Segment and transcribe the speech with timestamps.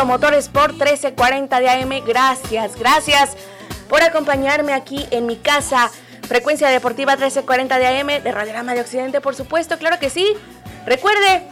[0.00, 1.90] Mundo Motor Sport 1340 de AM.
[2.06, 3.36] Gracias, gracias
[3.86, 5.90] por acompañarme aquí en mi casa.
[6.26, 10.26] Frecuencia Deportiva 1340 de AM de Radiograma de Occidente, por supuesto, claro que sí.
[10.86, 11.42] Recuerde,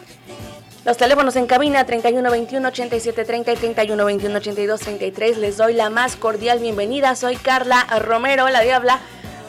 [0.87, 5.37] los teléfonos en cabina 3121 8730 y 3121 8233.
[5.37, 7.17] Les doy la más cordial bienvenida.
[7.17, 8.99] Soy Carla Romero, la Diabla.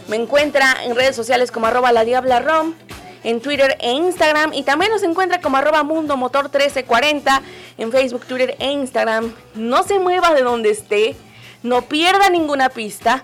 [0.10, 2.74] Me encuentra en redes sociales como arroba la Diabla Rom
[3.24, 7.42] en Twitter e Instagram y también nos encuentra como arroba Mundo Motor 1340
[7.78, 9.34] en Facebook, Twitter e Instagram.
[9.56, 11.16] No se mueva de donde esté,
[11.64, 13.24] no pierda ninguna pista.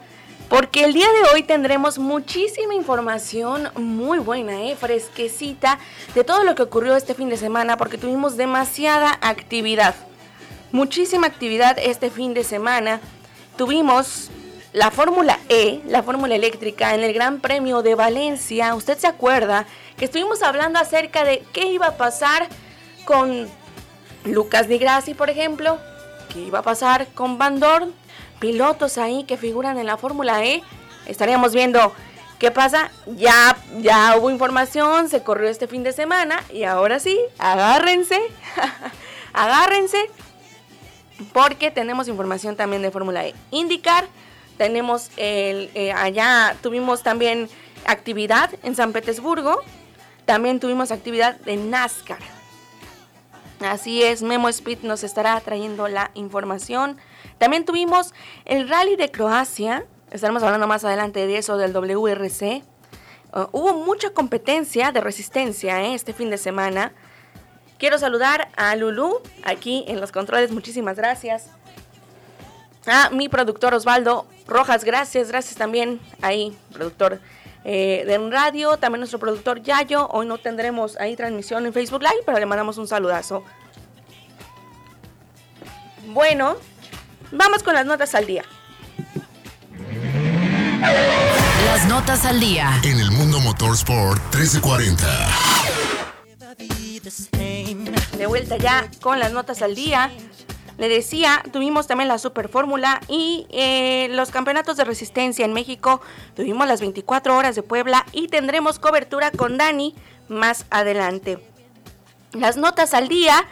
[0.50, 4.76] Porque el día de hoy tendremos muchísima información muy buena, ¿eh?
[4.76, 5.80] fresquecita,
[6.14, 9.96] de todo lo que ocurrió este fin de semana, porque tuvimos demasiada actividad.
[10.72, 13.02] Muchísima actividad este fin de semana.
[13.58, 14.30] Tuvimos
[14.76, 18.76] la Fórmula E, la Fórmula Eléctrica, en el Gran Premio de Valencia.
[18.76, 19.66] Usted se acuerda
[19.96, 22.50] que estuvimos hablando acerca de qué iba a pasar
[23.06, 23.48] con
[24.26, 25.80] Lucas Di Grassi, por ejemplo,
[26.34, 27.94] qué iba a pasar con Van Dorn,
[28.42, 30.62] pilotos ahí que figuran en la Fórmula E.
[31.06, 31.94] Estaríamos viendo
[32.38, 32.92] qué pasa.
[33.16, 38.20] Ya, ya hubo información, se corrió este fin de semana y ahora sí, agárrense,
[39.32, 40.10] agárrense,
[41.32, 43.34] porque tenemos información también de Fórmula E.
[43.52, 44.06] Indicar,
[44.58, 47.50] tenemos el, eh, allá tuvimos también
[47.86, 49.62] actividad en San Petersburgo,
[50.26, 52.20] también tuvimos actividad de NASCAR.
[53.60, 56.98] Así es, Memo Speed nos estará trayendo la información.
[57.38, 58.14] También tuvimos
[58.46, 62.64] el rally de Croacia, estaremos hablando más adelante de eso, del WRC.
[63.34, 65.94] Uh, hubo mucha competencia de resistencia ¿eh?
[65.94, 66.94] este fin de semana.
[67.78, 71.50] Quiero saludar a Lulu aquí en los controles, muchísimas gracias.
[72.88, 77.20] A mi productor Osvaldo Rojas, gracias, gracias también ahí, productor
[77.64, 80.08] eh, de radio, también nuestro productor Yayo.
[80.10, 83.44] Hoy no tendremos ahí transmisión en Facebook Live, pero le mandamos un saludazo.
[86.08, 86.58] Bueno,
[87.32, 88.44] vamos con las notas al día.
[91.66, 92.80] Las notas al día.
[92.84, 95.06] En el mundo motorsport 1340.
[98.18, 100.12] De vuelta ya con las notas al día.
[100.78, 106.02] Le decía, tuvimos también la Super Fórmula y eh, los campeonatos de resistencia en México.
[106.36, 109.96] Tuvimos las 24 horas de Puebla y tendremos cobertura con Dani
[110.28, 111.40] más adelante.
[112.34, 113.48] Las notas al día.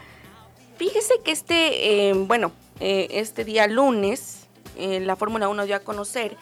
[0.78, 6.36] Fíjese que este, eh, bueno, eh, este día lunes, la Fórmula 1 dio a conocer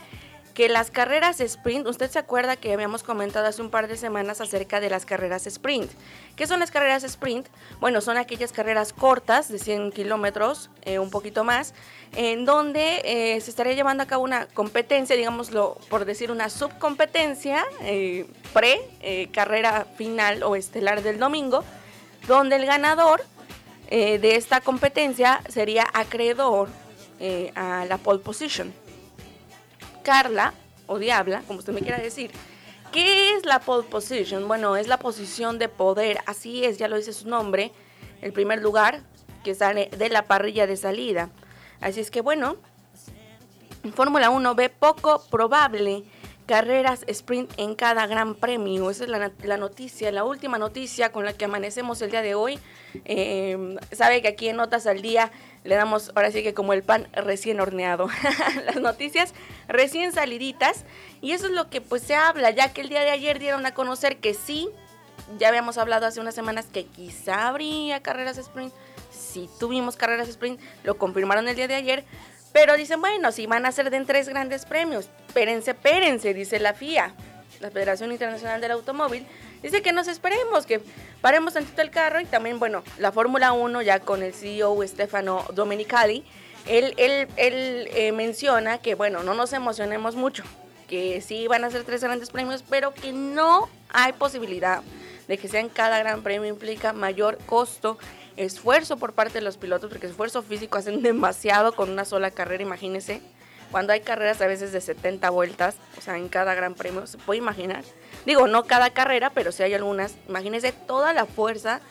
[0.54, 4.42] que las carreras sprint, usted se acuerda que habíamos comentado hace un par de semanas
[4.42, 5.92] acerca de las carreras sprint.
[6.36, 7.48] ¿Qué son las carreras sprint?
[7.80, 11.74] Bueno, son aquellas carreras cortas de 100 kilómetros, eh, un poquito más,
[12.16, 17.64] en donde eh, se estaría llevando a cabo una competencia, digámoslo por decir una subcompetencia
[17.82, 21.64] eh, pre carrera final o estelar del domingo,
[22.28, 23.24] donde el ganador
[23.90, 26.70] de esta competencia sería acreedor
[27.56, 28.74] a la pole position.
[30.04, 30.54] Carla,
[30.88, 32.32] o Diabla, como usted me quiera decir,
[32.92, 34.48] ¿qué es la pole position?
[34.48, 37.72] Bueno, es la posición de poder, así es, ya lo dice su nombre,
[38.22, 39.02] el primer lugar
[39.44, 41.30] que sale de la parrilla de salida.
[41.80, 42.58] Así es que bueno,
[43.96, 46.04] Fórmula 1 ve poco probable
[46.46, 48.90] carreras sprint en cada gran premio.
[48.90, 52.60] Esa es la, noticia, la última noticia con la que amanecemos el día de hoy.
[53.06, 55.32] Eh, sabe que aquí en Notas al Día
[55.64, 58.08] le damos ahora sí que como el pan recién horneado.
[58.66, 59.34] Las noticias
[59.68, 60.86] recién saliditas.
[61.22, 63.66] Y eso es lo que pues se habla, ya que el día de ayer dieron
[63.66, 64.70] a conocer que sí,
[65.38, 68.74] ya habíamos hablado hace unas semanas que quizá habría carreras sprint.
[69.12, 72.06] Sí tuvimos carreras sprint, lo confirmaron el día de ayer.
[72.54, 75.10] Pero dicen, bueno, si van a ser de tres grandes premios.
[75.28, 77.14] Espérense, espérense, dice la FIA,
[77.62, 79.26] la Federación Internacional del Automóvil
[79.62, 80.82] Dice que nos esperemos, que
[81.22, 85.46] paremos tantito el carro y también, bueno, la Fórmula 1 ya con el CEO Stefano
[85.54, 86.26] Domenicali,
[86.68, 90.44] él, él, él eh, menciona que, bueno, no nos emocionemos mucho,
[90.88, 94.82] que sí van a ser tres grandes premios, pero que no hay posibilidad
[95.28, 97.98] de que sean cada gran premio implica mayor costo,
[98.38, 102.64] esfuerzo por parte de los pilotos, porque esfuerzo físico hacen demasiado con una sola carrera,
[102.64, 103.22] imagínense.
[103.72, 107.18] Cuando hay carreras a veces de 70 vueltas, o sea, en cada gran premio, ¿se
[107.18, 107.86] puede imaginar?
[108.26, 110.16] Digo, no cada carrera, pero sí hay algunas.
[110.28, 111.82] Imagínense toda la fuerza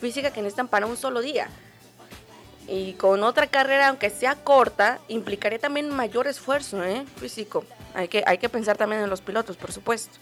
[0.00, 1.48] física que necesitan para un solo día.
[2.66, 7.04] Y con otra carrera, aunque sea corta, implicaría también mayor esfuerzo ¿eh?
[7.16, 7.64] físico.
[7.94, 10.18] Hay que, hay que pensar también en los pilotos, por supuesto.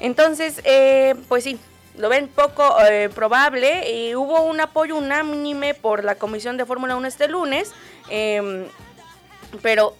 [0.00, 1.58] Entonces, eh, pues sí,
[1.98, 3.90] lo ven poco eh, probable.
[3.92, 7.72] Y hubo un apoyo unánime por la Comisión de Fórmula 1 este lunes.
[8.08, 8.66] Em,
[9.62, 9.94] pero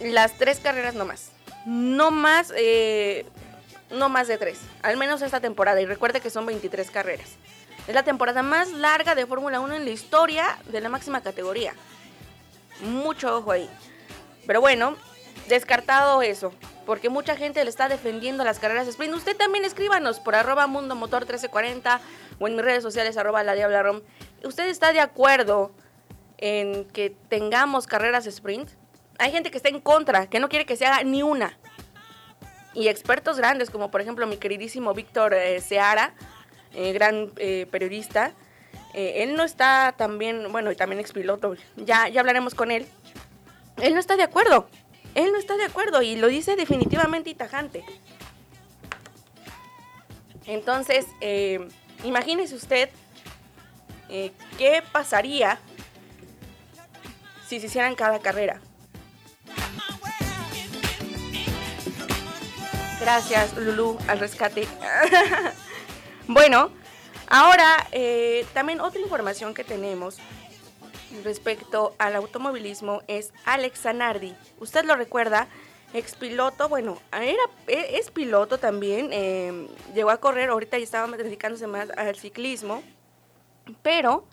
[0.00, 1.32] las tres carreras no más.
[1.66, 3.26] No más eh,
[3.90, 5.80] no más de tres, al menos esta temporada.
[5.80, 7.28] Y recuerde que son 23 carreras.
[7.86, 11.74] Es la temporada más larga de Fórmula 1 en la historia de la máxima categoría.
[12.80, 13.70] Mucho ojo ahí.
[14.46, 14.96] Pero bueno,
[15.48, 16.52] descartado eso.
[16.84, 19.14] Porque mucha gente le está defendiendo las carreras sprint.
[19.14, 22.00] Usted también escríbanos por arroba mundo motor 1340
[22.38, 24.02] o en mis redes sociales arroba la diabla rom.
[24.44, 25.72] ¿Usted está de acuerdo
[26.38, 28.70] en que tengamos carreras sprint?
[29.18, 31.58] Hay gente que está en contra, que no quiere que se haga ni una
[32.76, 36.12] y expertos grandes, como por ejemplo mi queridísimo Víctor eh, Seara,
[36.74, 38.32] eh, gran eh, periodista.
[38.92, 42.86] él no está también, bueno, y también expiloto, ya, ya hablaremos con él.
[43.80, 44.68] Él no está de acuerdo,
[45.14, 47.84] él no está de acuerdo y lo dice definitivamente y tajante.
[50.46, 51.06] Entonces,
[52.04, 52.88] imagínese usted
[54.08, 55.58] qué pasaría
[57.48, 58.60] si se hicieran cada carrera.
[63.06, 64.66] Gracias, Lulu, al rescate.
[66.26, 66.72] bueno,
[67.28, 70.18] ahora eh, también otra información que tenemos
[71.22, 74.34] respecto al automovilismo es Alex Zanardi.
[74.58, 75.46] Usted lo recuerda,
[75.94, 81.16] ex piloto, bueno, era, e, es piloto también, eh, llegó a correr, ahorita ya estaba
[81.16, 82.82] dedicándose más al ciclismo,
[83.82, 84.24] pero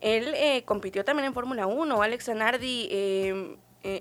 [0.00, 2.00] él eh, compitió también en Fórmula 1.
[2.00, 3.56] Alex Zanardi eh,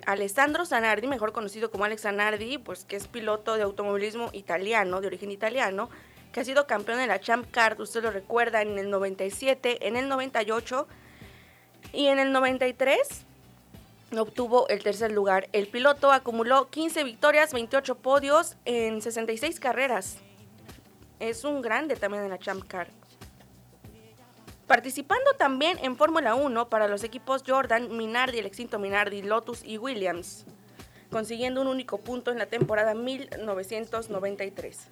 [0.06, 5.08] Alessandro Zanardi, mejor conocido como Alex Zanardi, pues que es piloto de automovilismo italiano, de
[5.08, 5.90] origen italiano,
[6.32, 9.96] que ha sido campeón de la Champ Car, usted lo recuerda, en el 97, en
[9.96, 10.88] el 98
[11.94, 13.26] y en el 93
[14.18, 15.48] obtuvo el tercer lugar.
[15.52, 20.18] El piloto acumuló 15 victorias, 28 podios en 66 carreras.
[21.20, 22.88] Es un grande también en la Champ Car.
[24.68, 29.78] Participando también en Fórmula 1 para los equipos Jordan, Minardi, el extinto Minardi, Lotus y
[29.78, 30.46] Williams,
[31.12, 34.88] consiguiendo un único punto en la temporada 1993.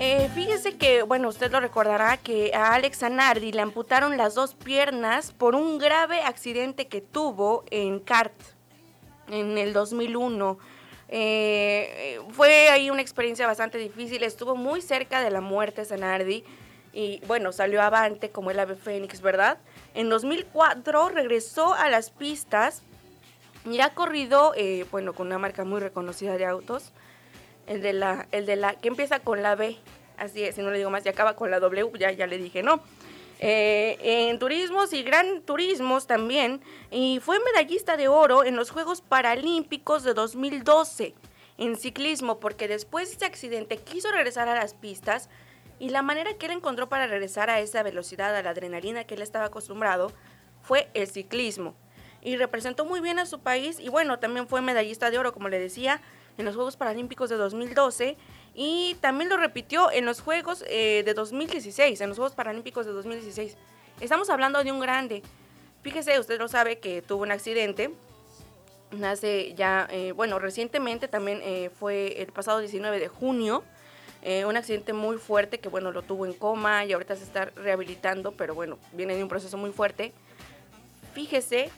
[0.00, 4.54] Eh, fíjese que, bueno, usted lo recordará que a Alex Anardi le amputaron las dos
[4.54, 8.32] piernas por un grave accidente que tuvo en kart
[9.30, 10.58] en el 2001.
[11.10, 16.44] Eh, fue ahí una experiencia bastante difícil, estuvo muy cerca de la muerte Zanardi
[16.92, 19.58] y bueno, salió avante como el ave fénix, ¿verdad?
[19.94, 22.82] En 2004 regresó a las pistas
[23.64, 26.92] y ha corrido, eh, bueno, con una marca muy reconocida de autos,
[27.66, 29.76] el de la, el de la, que empieza con la B,
[30.16, 32.38] así es, si no le digo más, ya acaba con la W, ya, ya le
[32.38, 32.82] dije no.
[33.40, 39.00] Eh, en turismos y gran turismos también, y fue medallista de oro en los Juegos
[39.00, 41.14] Paralímpicos de 2012
[41.56, 45.28] en ciclismo, porque después de ese accidente quiso regresar a las pistas
[45.78, 49.14] y la manera que él encontró para regresar a esa velocidad, a la adrenalina que
[49.14, 50.12] él estaba acostumbrado,
[50.62, 51.76] fue el ciclismo.
[52.20, 55.48] Y representó muy bien a su país y bueno, también fue medallista de oro, como
[55.48, 56.00] le decía,
[56.36, 58.16] en los Juegos Paralímpicos de 2012
[58.60, 62.92] y también lo repitió en los Juegos eh, de 2016, en los Juegos Paralímpicos de
[62.92, 63.56] 2016.
[64.00, 65.22] Estamos hablando de un grande.
[65.82, 67.92] Fíjese, usted lo sabe que tuvo un accidente.
[68.90, 73.62] Nace ya, eh, bueno, recientemente también eh, fue el pasado 19 de junio.
[74.44, 78.32] un accidente muy fuerte que, bueno, lo tuvo en coma y ahorita se está rehabilitando,
[78.32, 80.12] pero bueno, viene de un proceso muy fuerte.
[81.14, 81.70] Fíjese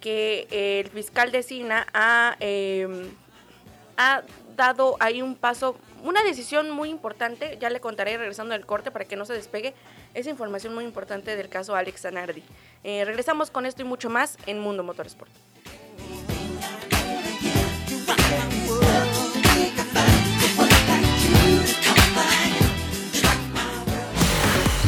[0.00, 0.46] que
[0.80, 2.38] el fiscal de Sina ha,
[3.98, 4.22] ha
[4.56, 5.76] dado ahí un paso
[6.06, 9.74] una decisión muy importante, ya le contaré regresando del corte para que no se despegue,
[10.14, 12.44] esa información muy importante del caso Alex Zanardi.
[12.84, 15.32] Eh, regresamos con esto y mucho más en Mundo Motorsport.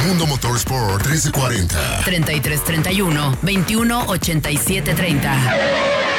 [0.07, 6.18] Mundo Motorsport 1340 3331 218730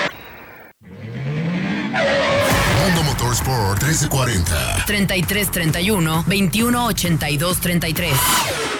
[3.29, 4.85] Motorsport 1340.
[4.87, 8.78] 3331 2182 33.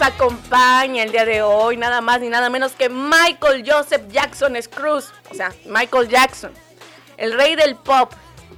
[0.00, 5.12] Acompaña el día de hoy nada más ni nada menos que Michael Joseph Jackson Scruz,
[5.30, 6.52] o sea, Michael Jackson,
[7.16, 8.12] el rey del pop,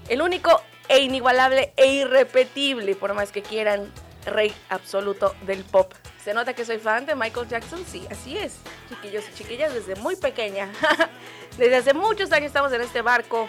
[0.09, 3.91] el único e inigualable e irrepetible, por más que quieran,
[4.27, 5.93] rey absoluto del pop.
[6.23, 7.85] ¿Se nota que soy fan de Michael Jackson?
[7.87, 8.59] Sí, así es.
[8.89, 10.71] Chiquillos y chiquillas, desde muy pequeña.
[11.59, 13.49] desde hace muchos años estamos en este barco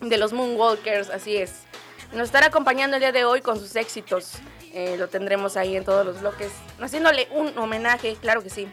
[0.00, 1.64] de los Moonwalkers, así es.
[2.12, 4.34] Nos estará acompañando el día de hoy con sus éxitos.
[4.74, 8.68] Eh, lo tendremos ahí en todos los bloques, haciéndole un homenaje, claro que sí.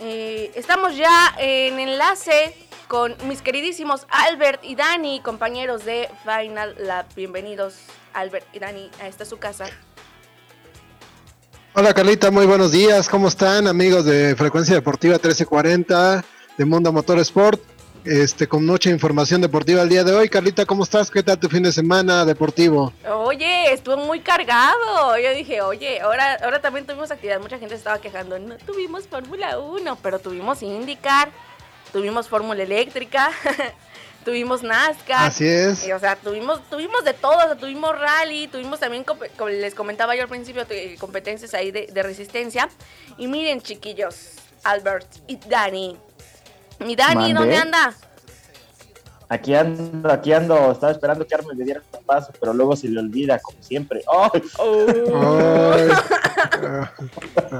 [0.00, 2.54] Eh, estamos ya en enlace
[2.86, 7.06] con mis queridísimos Albert y Dani, compañeros de Final Lab.
[7.16, 7.76] Bienvenidos,
[8.12, 9.66] Albert y Dani, a esta su casa.
[11.74, 13.08] Hola Carlita, muy buenos días.
[13.08, 16.22] ¿Cómo están amigos de Frecuencia Deportiva 1340
[16.58, 17.77] de Mundo Motorsport?
[18.04, 20.28] Este, con mucha información deportiva el día de hoy.
[20.28, 21.10] Carlita, ¿cómo estás?
[21.10, 22.92] ¿Qué tal tu fin de semana deportivo?
[23.08, 25.18] Oye, estuvo muy cargado.
[25.18, 27.40] Yo dije, oye, ahora, ahora también tuvimos actividad.
[27.40, 31.30] Mucha gente estaba quejando, no tuvimos Fórmula 1, pero tuvimos IndyCar,
[31.92, 33.30] tuvimos Fórmula Eléctrica.
[34.24, 35.28] tuvimos NASCAR.
[35.28, 35.88] Así es.
[35.90, 40.28] o sea, tuvimos, tuvimos de todo, tuvimos rally, tuvimos también, como les comentaba yo al
[40.28, 40.66] principio,
[40.98, 42.68] competencias ahí de, de resistencia.
[43.16, 44.32] Y miren, chiquillos,
[44.64, 45.96] Albert y Dani,
[46.80, 47.94] mi Dani, ¿dónde anda?
[49.30, 50.72] Aquí ando, aquí ando.
[50.72, 54.02] Estaba esperando que Armin me diera un paso, pero luego se le olvida, como siempre.
[54.10, 54.42] ¡Ay!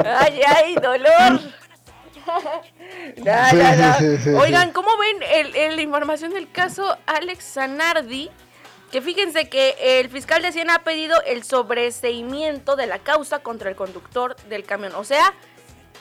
[0.04, 1.40] ¡Ay, ay, dolor!
[4.40, 8.30] Oigan, ¿cómo ven la información del caso Alex Zanardi?
[8.90, 13.68] Que fíjense que el fiscal de Siena ha pedido el sobreseimiento de la causa contra
[13.68, 14.94] el conductor del camión.
[14.94, 15.34] O sea,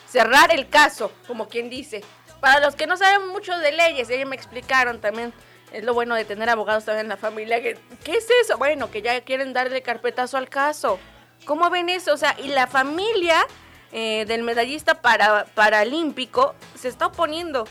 [0.10, 2.06] cerrar el caso, como quien dice.
[2.39, 5.34] Para los que no saben mucho de leyes, ellos me explicaron también.
[5.72, 7.62] Es lo bueno de tener abogados también en la familia.
[7.62, 8.58] ¿Qué es eso?
[8.58, 10.98] Bueno, que ya quieren darle carpetazo al caso.
[11.46, 12.13] ¿Cómo ven eso?
[12.13, 13.46] O sea, y la familia
[13.91, 17.67] eh, del medallista para, paralímpico se está oponiendo.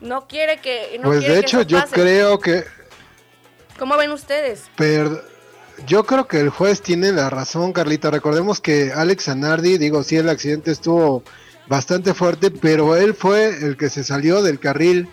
[0.00, 1.00] No quiere que.
[1.02, 2.64] pues de hecho, yo creo que.
[3.78, 4.64] ¿Cómo ven ustedes?
[4.76, 5.22] Pero
[5.86, 8.10] yo creo que el juez tiene la razón, Carlita.
[8.10, 11.22] Recordemos que Alex Anardi, digo, sí, el accidente estuvo
[11.68, 15.08] bastante fuerte, pero él fue el que se salió del carril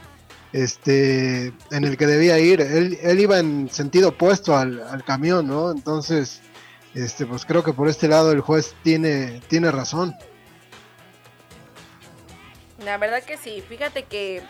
[0.54, 2.62] este en el que debía ir.
[2.62, 5.72] Él, él iba en sentido opuesto al, camión, ¿no?
[5.72, 6.42] Entonces,
[6.94, 10.16] este, pues creo que por este lado el juez tiene, tiene razón.
[12.86, 14.44] La verdad que sí, fíjate que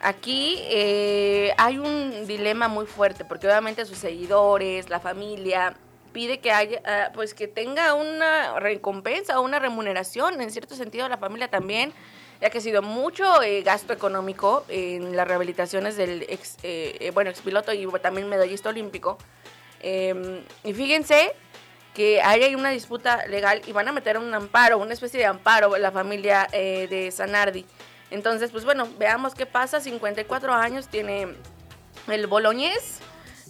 [0.00, 5.76] aquí eh, hay un dilema muy fuerte, porque obviamente sus seguidores, la familia,
[6.12, 11.08] pide que haya, ah, pues que tenga una recompensa o una remuneración, en cierto sentido
[11.08, 11.92] la familia también,
[12.40, 17.10] ya que ha sido mucho eh, gasto económico en las rehabilitaciones del ex, eh, eh,
[17.10, 19.18] bueno, expiloto y también medallista olímpico.
[19.80, 21.34] Em, y fíjense
[21.94, 25.76] que hay una disputa legal y van a meter un amparo, una especie de amparo
[25.76, 27.66] la familia de Sanardi.
[28.10, 29.80] Entonces, pues bueno, veamos qué pasa.
[29.80, 31.34] 54 años tiene
[32.08, 33.00] el boloñés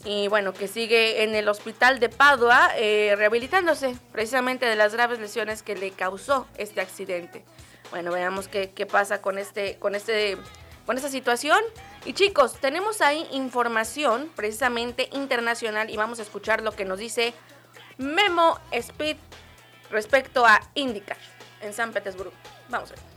[0.04, 5.19] y bueno, que sigue en el hospital de Padua eh, rehabilitándose precisamente de las graves
[5.19, 7.45] lesiones que le causó este accidente.
[7.90, 10.38] Bueno, veamos qué, qué pasa con este, con este,
[10.87, 11.61] con esta situación.
[12.04, 17.35] Y chicos, tenemos ahí información precisamente internacional y vamos a escuchar lo que nos dice
[17.99, 19.16] Memo Speed
[19.90, 21.19] respecto a IndyCar
[21.61, 22.33] en San Petersburgo.
[22.71, 23.11] Vamos a ver.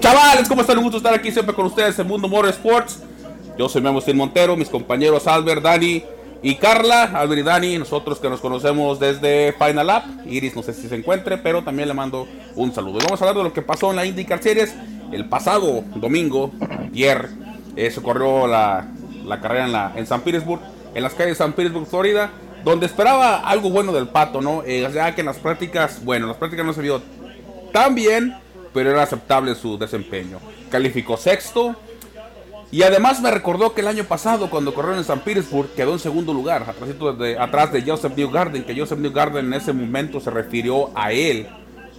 [0.00, 0.78] Chavales, ¿cómo están?
[0.78, 3.02] Un gusto estar aquí siempre con ustedes en Mundo Motorsports.
[3.58, 6.02] Yo soy Memo Montero, mis compañeros Albert, Dani
[6.42, 7.04] y Carla.
[7.14, 10.04] Albert y Dani, nosotros que nos conocemos desde Final Lap.
[10.26, 12.26] Iris no sé si se encuentre, pero también le mando
[12.56, 12.98] un saludo.
[12.98, 14.74] Y vamos a hablar de lo que pasó en la IndyCar Series
[15.12, 16.50] el pasado domingo,
[16.90, 17.28] ayer.
[17.76, 18.88] Eh, se corrió la,
[19.26, 20.60] la carrera en, la, en San Petersburg,
[20.94, 22.30] en las calles de San Petersburg, Florida,
[22.64, 24.62] donde esperaba algo bueno del pato, ¿no?
[24.64, 27.02] Eh, ya que en las prácticas, bueno, las prácticas no se vio
[27.72, 28.34] tan bien,
[28.72, 30.38] pero era aceptable su desempeño.
[30.70, 31.76] Calificó sexto.
[32.72, 35.98] Y además me recordó que el año pasado, cuando corrió en San Petersburg, quedó en
[35.98, 40.30] segundo lugar, atrás de, atrás de Joseph Newgarden, que Joseph Newgarden en ese momento se
[40.30, 41.48] refirió a él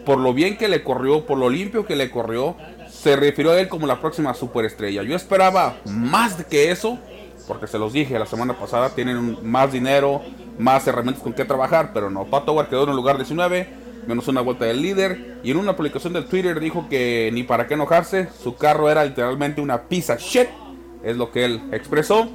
[0.06, 2.56] por lo bien que le corrió, por lo limpio que le corrió,
[2.90, 5.04] se refirió a él como la próxima superestrella.
[5.04, 7.00] Yo esperaba más que eso,
[7.52, 10.22] porque se los dije la semana pasada, tienen más dinero,
[10.58, 12.24] más herramientas con que trabajar, pero no.
[12.24, 13.68] Pato Howard quedó en el lugar 19,
[14.08, 17.68] menos una vuelta del líder, y en una publicación del Twitter dijo que ni para
[17.68, 20.48] qué enojarse, su carro era literalmente una pizza shit,
[21.04, 22.30] es lo que él expresó.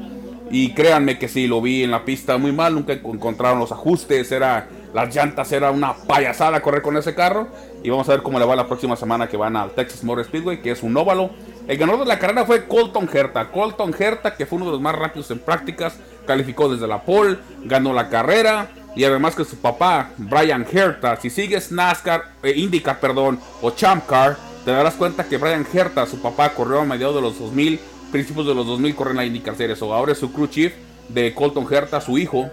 [0.51, 4.31] Y créanme que sí, lo vi en la pista muy mal, nunca encontraron los ajustes,
[4.31, 7.49] era las llantas, era una payasada correr con ese carro.
[7.83, 10.27] Y vamos a ver cómo le va la próxima semana que van al Texas Motor
[10.27, 11.31] Speedway, que es un óvalo.
[11.69, 13.51] El ganador de la carrera fue Colton Herta.
[13.51, 17.39] Colton Herta, que fue uno de los más rápidos en prácticas, calificó desde la pole,
[17.65, 18.69] ganó la carrera.
[18.95, 24.07] Y además que su papá, Brian Herta, si sigues NASCAR, eh, IndyCar, perdón, o Champ
[24.07, 27.79] Car, te darás cuenta que Brian Herta, su papá, corrió a mediados de los 2000
[28.13, 29.83] principios de los 2000 corren la IndyCar Series.
[29.83, 30.73] O ahora es su crew chief
[31.09, 32.51] de Colton Herta, su hijo,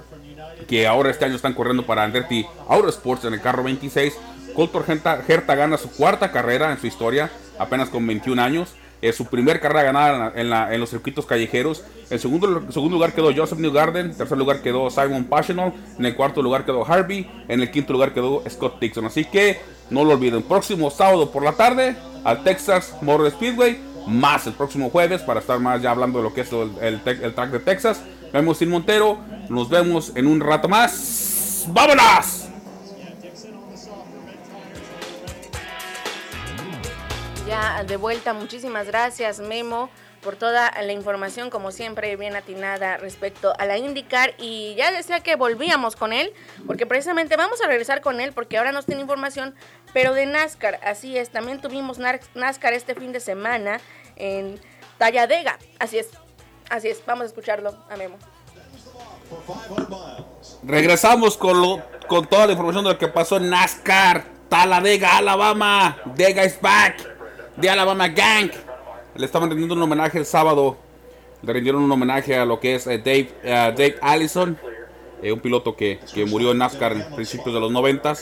[0.67, 4.13] que ahora este año están corriendo para Andretti Autosports en el carro 26.
[4.55, 4.83] Colton
[5.27, 8.73] Herta, gana su cuarta carrera en su historia, apenas con 21 años.
[9.03, 11.83] Es su primer carrera ganada en, los circuitos callejeros.
[12.09, 14.11] En segundo, segundo lugar quedó Joseph Newgarden.
[14.11, 15.73] En tercer lugar quedó Simon Pagenaud.
[15.99, 17.29] En el cuarto lugar quedó Harvey.
[17.49, 19.05] En el quinto lugar quedó Scott Dixon.
[19.05, 20.41] Así que no lo olviden.
[20.41, 25.59] Próximo sábado por la tarde al Texas Motor Speedway más el próximo jueves para estar
[25.59, 28.01] más ya hablando de lo que es el, el, track de Texas.
[28.31, 31.65] Vemos sin Montero, nos vemos en un rato más.
[31.69, 32.42] ¡Vámonos!
[37.85, 39.89] De vuelta, muchísimas gracias Memo
[40.23, 44.33] por toda la información, como siempre, bien atinada respecto a la IndyCar.
[44.39, 46.33] Y ya decía que volvíamos con él,
[46.65, 49.53] porque precisamente vamos a regresar con él, porque ahora nos tiene información,
[49.93, 50.79] pero de NASCAR.
[50.83, 53.79] Así es, también tuvimos NASCAR este fin de semana
[54.15, 54.59] en
[54.97, 55.59] Talladega.
[55.77, 56.09] Así es,
[56.71, 58.17] así es, vamos a escucharlo a Memo.
[60.63, 64.23] Regresamos con, lo, con toda la información de lo que pasó en NASCAR.
[64.49, 65.97] Talladega, Alabama.
[66.15, 67.12] Dega is back.
[67.57, 68.51] De Alabama Gang.
[69.15, 70.77] Le estaban rindiendo un homenaje el sábado.
[71.43, 74.57] Le rindieron un homenaje a lo que es eh, Dave, uh, Dave Allison,
[75.21, 78.13] eh, un piloto que, que, murió en NASCAR en principios de los 90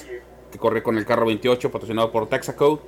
[0.51, 2.81] que corre con el carro 28 patrocinado por Texaco.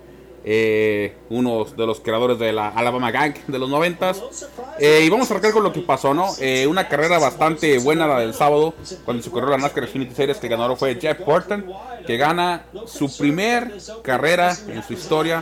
[0.45, 4.12] Eh, uno de los creadores de la Alabama Gang de los 90
[4.77, 6.27] y vamos a arrancar con lo que pasó, ¿no?
[6.67, 8.73] una carrera bastante buena la del sábado,
[9.06, 11.65] cuando se corrió la NASCAR Xfinity Series, que ganador fue Jeff Burton,
[12.06, 15.41] que gana su primer carrera en su historia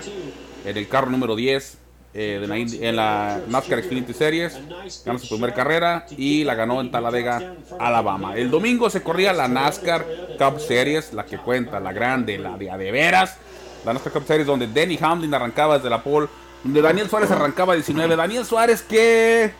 [0.66, 1.78] en el carro número 10
[2.14, 4.60] eh, en la NASCAR Xfinity Series,
[5.06, 8.36] ganó su primera carrera y la ganó en Talladega, Alabama.
[8.36, 10.06] El domingo se corría la NASCAR
[10.38, 13.38] Cup Series, la que cuenta, la grande, la de, de veras,
[13.86, 16.28] la NASCAR Cup Series donde Denny Hamlin arrancaba desde la pole,
[16.64, 18.16] donde Daniel Suárez arrancaba 19.
[18.18, 19.54] Daniel Suárez que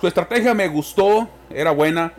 [0.00, 2.12] su estrategia me gustó, era buena,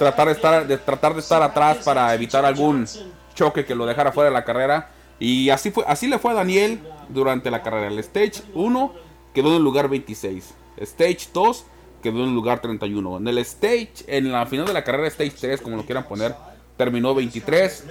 [0.00, 2.86] tratar de estar, de, tratar de estar atrás para evitar algún
[3.34, 4.90] choque que lo dejara fuera de la carrera.
[5.20, 7.88] Y así, fue, así le fue a Daniel durante la carrera.
[7.88, 8.92] El Stage 1
[9.34, 10.54] quedó en el lugar 26.
[10.78, 11.64] Stage 2
[12.02, 13.18] quedó en el lugar 31.
[13.18, 16.34] En el Stage, en la final de la carrera Stage 3, como lo quieran poner,
[16.76, 17.84] terminó 23.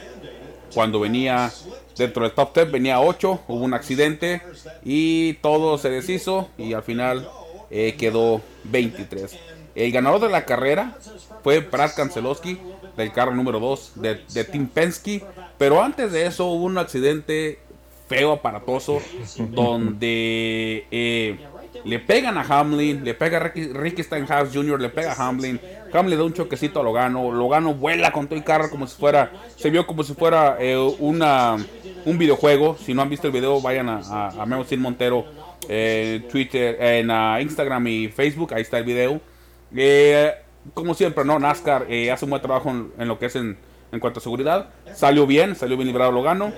[0.74, 1.52] Cuando venía
[1.98, 4.42] dentro del top 10 venía 8, hubo un accidente
[4.84, 7.28] y todo se deshizo y al final
[7.70, 9.38] eh, quedó 23.
[9.76, 10.98] El ganador de la carrera
[11.44, 12.58] fue Brad Kanselowski
[12.98, 15.24] del carro número 2 de, de Team Penske,
[15.58, 17.60] pero antes de eso hubo un accidente
[18.12, 19.02] feo, aparatoso,
[19.38, 21.40] donde eh,
[21.86, 24.04] le pegan a Hamlin, le pega a Ricky,
[24.54, 25.58] Jr., le pega a Hamlin.
[25.94, 27.32] Hamlin da un choquecito a Logano.
[27.32, 30.78] Logano vuela con todo el carro como si fuera, se vio como si fuera eh,
[31.00, 31.56] una,
[32.04, 32.78] un videojuego.
[32.78, 35.26] Si no han visto el video, vayan a, a, Sin Montero,
[35.70, 38.54] eh, Twitter, en uh, Instagram y Facebook.
[38.54, 39.22] Ahí está el video.
[40.74, 41.40] Como siempre, ¿no?
[41.40, 43.58] NASCAR hace un buen trabajo en, en lo que es en,
[43.92, 44.70] en, cuanto a seguridad.
[44.94, 46.52] Salió bien, salió bien librado Logano.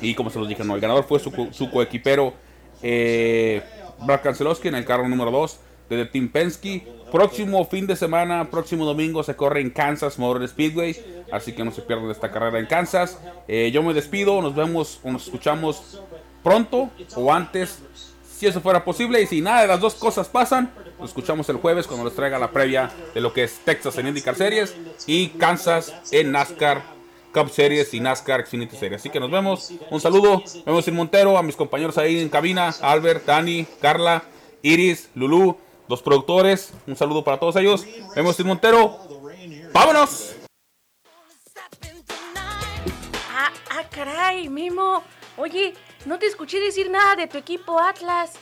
[0.00, 2.34] Y como se los dije, no, el ganador fue su, su coequipero.
[2.82, 3.62] Eh,
[4.00, 5.60] Brad Kanselowski en el carro número 2
[5.96, 6.86] de Team Penske.
[7.10, 11.24] Próximo fin de semana, próximo domingo se corre en Kansas Motor Speedway.
[11.30, 13.18] Así que no se pierdan esta carrera en Kansas.
[13.48, 16.00] Eh, yo me despido, nos vemos nos escuchamos
[16.42, 17.82] pronto o antes,
[18.30, 19.20] si eso fuera posible.
[19.20, 22.38] Y si nada de las dos cosas pasan, nos escuchamos el jueves cuando les traiga
[22.38, 24.74] la previa de lo que es Texas en IndyCar Series
[25.06, 26.82] y Kansas en NASCAR
[27.32, 29.00] Cup Series y NASCAR Xfinity Series.
[29.00, 29.72] Así que nos vemos.
[29.90, 30.42] Un saludo.
[30.66, 34.22] Vemos en Montero, a mis compañeros ahí en cabina, Albert, Dani, Carla,
[34.62, 35.56] Iris, Lulu,
[35.88, 36.72] los productores.
[36.86, 37.86] Un saludo para todos ellos.
[38.14, 38.98] Vemos en Montero.
[39.72, 40.36] ¡Vámonos!
[43.34, 45.02] Ah, ah, caray, Mimo.
[45.36, 45.74] Oye,
[46.04, 48.32] no te escuché decir nada de tu equipo Atlas.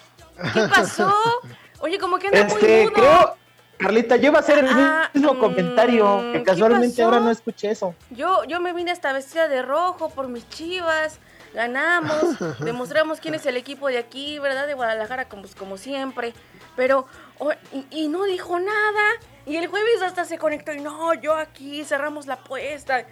[0.52, 1.14] ¿Qué pasó?
[1.80, 2.92] Oye, como que anda este, muy mudo.
[2.92, 3.36] Creo,
[3.78, 7.70] Carlita, yo iba a hacer el ah, mismo mmm, comentario, que casualmente ahora no escuché
[7.70, 7.94] eso.
[8.10, 11.18] Yo, yo me vine hasta vestida de rojo por mis chivas,
[11.54, 14.66] ganamos, demostramos quién es el equipo de aquí, ¿verdad?
[14.66, 16.34] De Guadalajara, como, como siempre.
[16.76, 17.06] Pero,
[17.38, 19.02] oh, y, y, no dijo nada.
[19.46, 23.06] Y el jueves hasta se conectó y no, yo aquí cerramos la apuesta.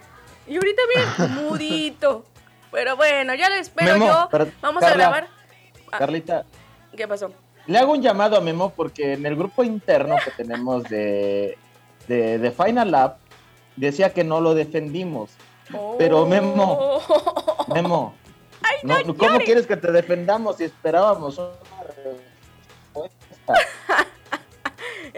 [0.47, 2.25] Y ahorita bien, mudito.
[2.71, 4.29] Pero bueno, ya lo espero Memo, yo.
[4.61, 5.27] Vamos Carla, a grabar.
[5.91, 6.45] Ah, Carlita.
[6.95, 7.33] ¿Qué pasó?
[7.69, 11.55] Le hago un llamado a Memo porque en el grupo interno que tenemos de,
[12.07, 13.17] de, de Final Lab
[13.75, 15.29] decía que no lo defendimos.
[15.71, 15.93] Oh.
[15.99, 16.99] Pero Memo,
[17.71, 18.15] Memo,
[18.63, 19.45] Ay, no, no ¿cómo llores.
[19.45, 21.51] quieres que te defendamos si esperábamos una
[22.95, 23.53] respuesta?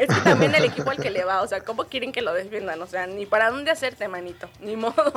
[0.01, 2.33] Es que también el equipo al que le va, o sea, ¿cómo quieren que lo
[2.33, 2.81] defiendan?
[2.81, 5.13] O sea, ni para dónde hacerte, manito, ni modo.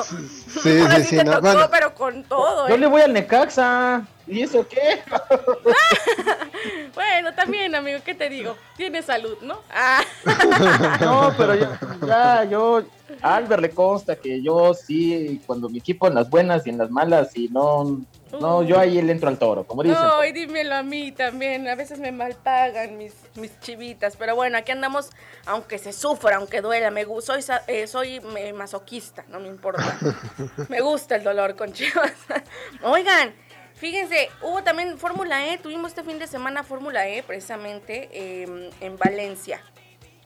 [0.62, 1.68] Sí, Ahora sí, sí sí, te no, tocó, bueno.
[1.70, 2.78] pero con todo, Yo ¿eh?
[2.78, 4.02] le voy al Necaxa.
[4.26, 5.02] ¿Y eso qué?
[6.94, 8.56] Bueno, también, amigo, ¿qué te digo?
[8.76, 9.60] Tienes salud, ¿no?
[9.70, 10.02] Ah.
[11.00, 11.66] No, pero yo,
[12.06, 12.82] ya, yo,
[13.22, 16.78] a Albert le consta que yo sí, cuando mi equipo en las buenas y en
[16.78, 18.00] las malas, y no,
[18.40, 19.98] no, yo ahí le entro al toro, como dicen.
[20.00, 21.68] No, y dímelo a mí también.
[21.68, 24.16] A veces me malpagan mis, mis chivitas.
[24.16, 25.10] Pero bueno, aquí andamos,
[25.46, 26.90] aunque se sufra, aunque duela.
[26.90, 28.20] Me soy, eh, soy
[28.54, 29.98] masoquista, no me importa.
[30.68, 32.12] me gusta el dolor con chivas.
[32.82, 33.34] Oigan,
[33.74, 35.58] fíjense, hubo también Fórmula E.
[35.58, 39.60] Tuvimos este fin de semana Fórmula E, precisamente eh, en Valencia,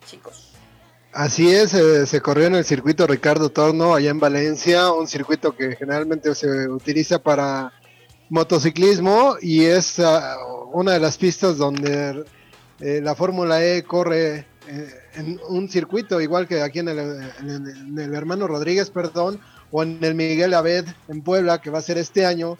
[0.06, 0.57] chicos.
[1.18, 5.50] Así es, eh, se corrió en el circuito Ricardo Torno allá en Valencia, un circuito
[5.56, 7.72] que generalmente se utiliza para
[8.30, 10.36] motociclismo y es ah,
[10.72, 12.24] una de las pistas donde
[12.78, 17.50] eh, la Fórmula E corre eh, en un circuito igual que aquí en el, en
[17.50, 19.40] el- en el hermano Rodríguez, perdón,
[19.72, 22.58] o en el Miguel Abed en Puebla, que va a ser este año.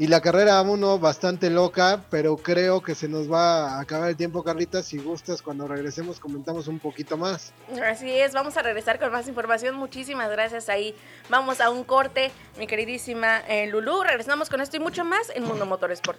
[0.00, 4.16] Y la carrera 1 bastante loca, pero creo que se nos va a acabar el
[4.16, 4.82] tiempo, Carlita.
[4.82, 7.52] Si gustas, cuando regresemos comentamos un poquito más.
[7.84, 9.74] Así es, vamos a regresar con más información.
[9.74, 10.94] Muchísimas gracias ahí.
[11.28, 14.02] Vamos a un corte, mi queridísima eh, Lulu.
[14.02, 16.18] Regresamos con esto y mucho más en Mundo Motorsport.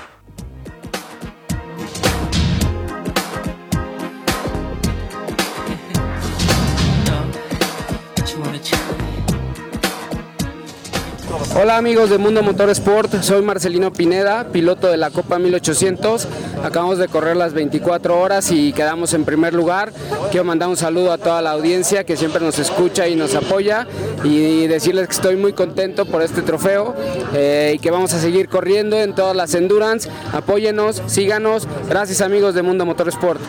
[11.53, 16.25] Hola amigos de Mundo Motorsport, soy Marcelino Pineda, piloto de la Copa 1800.
[16.63, 19.91] Acabamos de correr las 24 horas y quedamos en primer lugar.
[20.31, 23.85] Quiero mandar un saludo a toda la audiencia que siempre nos escucha y nos apoya
[24.23, 26.95] y decirles que estoy muy contento por este trofeo
[27.33, 30.09] eh, y que vamos a seguir corriendo en todas las endurance.
[30.31, 31.67] Apóyenos, síganos.
[31.89, 33.41] Gracias amigos de Mundo Motorsport.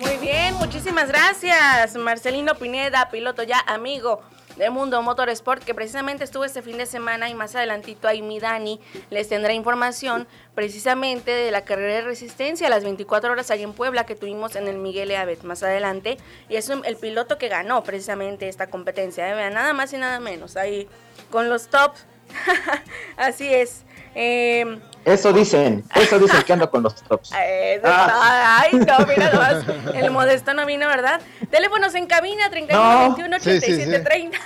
[0.00, 4.20] Muy bien, muchísimas gracias, Marcelino Pineda, piloto ya amigo
[4.56, 8.40] de Mundo Motorsport, que precisamente estuvo este fin de semana y más adelantito ahí mi
[8.40, 13.64] Dani les tendrá información precisamente de la carrera de resistencia a las 24 horas allá
[13.64, 16.16] en Puebla que tuvimos en el Miguel Eabet más adelante
[16.48, 19.50] y es el piloto que ganó precisamente esta competencia, ¿eh?
[19.50, 20.88] Nada más y nada menos, ahí
[21.30, 21.94] con los top
[23.16, 23.84] Así es.
[24.14, 27.32] Eh, eso dicen, eso dicen que ando con los tops.
[27.84, 28.60] Ah.
[28.62, 29.64] Ay, no, mira nomás.
[29.94, 31.20] El modesto no vino, ¿verdad?
[31.50, 34.38] Teléfonos en cabina 31 21 87 30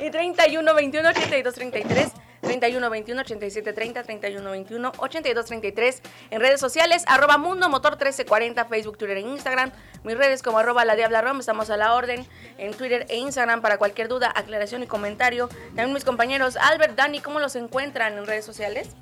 [0.00, 2.12] y 31 21 82 33.
[2.40, 8.64] 31 21 87 30 31 21 82 33 en redes sociales arroba mundo motor 1340
[8.66, 9.70] Facebook Twitter e Instagram
[10.04, 12.26] mis redes como arroba la diabla rom estamos a la orden
[12.58, 17.20] en Twitter e Instagram para cualquier duda aclaración y comentario también mis compañeros Albert Dani
[17.20, 18.96] cómo los encuentran en redes sociales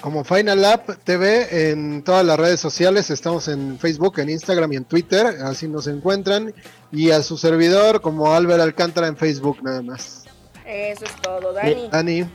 [0.00, 4.76] como Final Lab TV en todas las redes sociales, estamos en Facebook, en Instagram y
[4.76, 6.54] en Twitter, así nos encuentran.
[6.90, 10.23] Y a su servidor como Albert Alcántara en Facebook nada más.
[10.66, 11.88] Eso es todo, Dani.
[11.90, 12.26] Dani.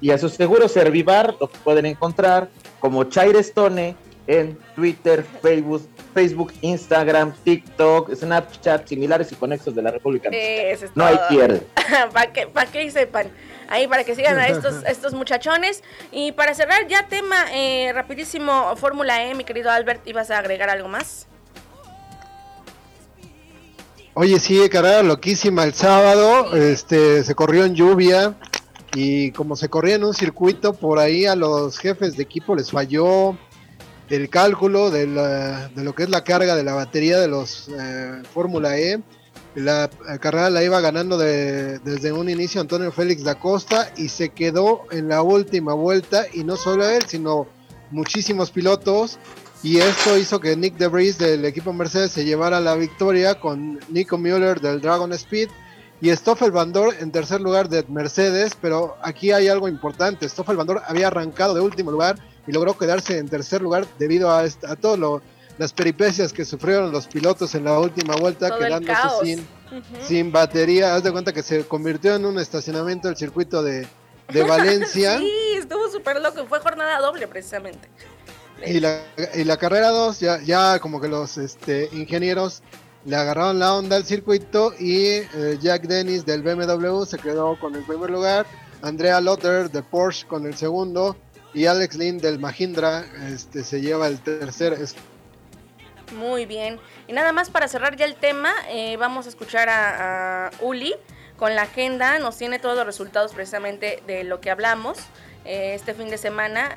[0.00, 2.48] Y a, su seguro Servivar lo pueden encontrar
[2.80, 9.90] como Chaire Stone en Twitter, Facebook, Facebook, Instagram, TikTok, Snapchat, similares y conexos de la
[9.90, 10.30] República
[10.94, 11.62] no hay pierde.
[12.12, 13.30] para que, para que sepan
[13.68, 15.82] ahí para que sigan a estos, estos muchachones.
[16.12, 20.70] Y para cerrar ya tema eh, rapidísimo, Fórmula E, mi querido Albert, ¿ibas a agregar
[20.70, 21.26] algo más?
[24.16, 28.38] Oye, sí, carrera loquísima el sábado, este, se corrió en lluvia
[28.94, 32.70] y como se corría en un circuito, por ahí a los jefes de equipo les
[32.70, 33.36] falló
[34.08, 38.22] el cálculo de, de lo que es la carga de la batería de los eh,
[38.32, 39.02] Fórmula E.
[39.56, 44.82] La carrera la iba ganando desde un inicio Antonio Félix da Costa y se quedó
[44.92, 47.48] en la última vuelta y no solo él, sino
[47.90, 49.18] muchísimos pilotos
[49.64, 54.18] y esto hizo que Nick DeVries del equipo Mercedes se llevara la victoria con Nico
[54.18, 55.48] Müller del Dragon Speed
[56.02, 60.82] y Stoffel Bandor en tercer lugar de Mercedes, pero aquí hay algo importante, Stoffel Bandor
[60.86, 64.96] había arrancado de último lugar y logró quedarse en tercer lugar debido a, a todo
[64.98, 65.22] lo
[65.56, 69.46] las peripecias que sufrieron los pilotos en la última vuelta, quedándose sin,
[70.06, 70.94] sin batería.
[70.94, 73.86] Haz de cuenta que se convirtió en un estacionamiento del circuito de,
[74.48, 75.18] Valencia.
[75.18, 77.88] sí, estuvo súper loco, fue jornada doble precisamente.
[78.66, 79.02] Y la,
[79.34, 82.62] y la carrera 2, ya, ya como que los este, ingenieros
[83.04, 87.74] le agarraron la onda al circuito y eh, Jack Dennis del BMW se quedó con
[87.74, 88.46] el primer lugar,
[88.82, 91.16] Andrea Lotter de Porsche con el segundo
[91.52, 94.78] y Alex Lynn del Mahindra este, se lleva el tercer
[96.12, 96.78] muy bien.
[97.06, 100.94] Y nada más para cerrar ya el tema, eh, vamos a escuchar a, Uli
[101.36, 102.18] con la agenda.
[102.18, 104.98] Nos tiene todos los resultados precisamente de lo que hablamos
[105.44, 106.76] eh, este fin de semana,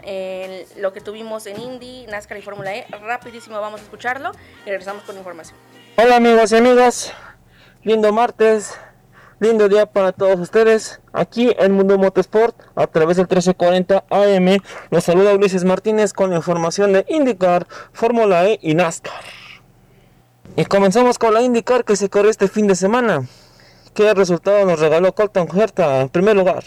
[0.77, 2.85] lo que tuvimos en Indy, NASCAR y Fórmula E.
[3.03, 4.31] Rapidísimo vamos a escucharlo
[4.65, 5.57] y regresamos con información.
[5.97, 7.13] Hola amigos y amigas,
[7.83, 8.77] lindo martes,
[9.39, 10.99] lindo día para todos ustedes.
[11.13, 16.37] Aquí en Mundo Motorsport, a través del 1340 AM, los saluda Ulises Martínez con la
[16.37, 19.13] información de IndyCar, Fórmula E y NASCAR.
[20.55, 23.27] Y comenzamos con la IndyCar que se corrió este fin de semana.
[23.93, 26.63] ¿Qué resultado nos regaló Colton Herta en primer lugar?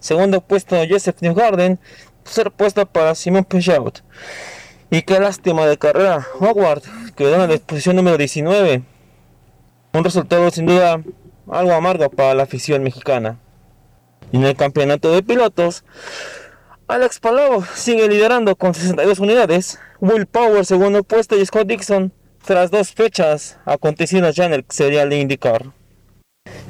[0.00, 1.78] Segundo puesto Joseph Newgarden.
[2.22, 4.02] Tercer puesto para Simon Peugeot.
[4.90, 6.26] Y qué lástima de carrera.
[6.40, 6.82] Howard
[7.16, 8.82] quedó en la disposición número 19.
[9.92, 11.02] Un resultado sin duda
[11.50, 13.38] algo amargo para la afición mexicana.
[14.32, 15.84] Y en el campeonato de pilotos,
[16.86, 19.78] Alex Palou sigue liderando con 62 unidades.
[20.00, 22.12] Will Power segundo puesto y Scott Dixon
[22.46, 25.72] tras dos fechas acontecidas ya en el serial de IndyCar.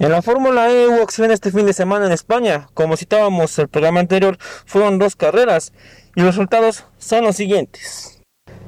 [0.01, 2.69] En la Fórmula E hubo acción este fin de semana en España.
[2.75, 5.73] Como citábamos el programa anterior, fueron dos carreras
[6.15, 8.21] y los resultados son los siguientes.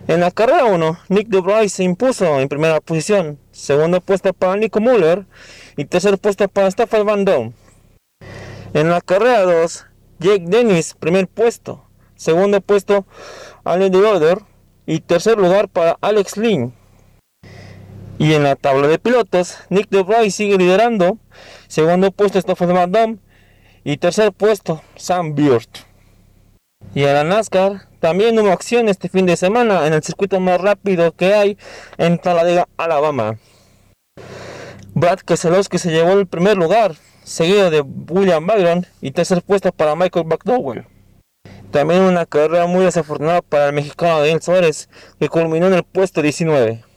[0.08, 4.80] En la carrera 1, Nick DeVries se impuso en primera posición, segundo puesto para Nico
[4.80, 5.24] Muller
[5.76, 7.54] y tercer puesto para Staffel Van Dorn.
[8.74, 9.86] En la carrera 2,
[10.18, 11.84] Jake Dennis, primer puesto.
[12.16, 13.06] Segundo puesto,
[13.64, 14.36] Allen de
[14.86, 16.74] Y tercer lugar para Alex Lynn.
[18.20, 21.16] Y en la tabla de pilotos, Nick DeVry sigue liderando.
[21.68, 23.18] Segundo puesto, Stoffel Van
[23.82, 25.78] Y tercer puesto, Sam Burt.
[26.94, 30.60] Y en la NASCAR también hubo acción este fin de semana en el circuito más
[30.60, 31.56] rápido que hay
[31.96, 33.38] en Talladega, Alabama.
[34.92, 39.96] Brad Keselowski se llevó el primer lugar seguido de William Byron y tercer puesto para
[39.96, 40.84] Michael McDowell.
[41.70, 46.20] También una carrera muy desafortunada para el mexicano Daniel Suárez, que culminó en el puesto
[46.20, 46.89] 19.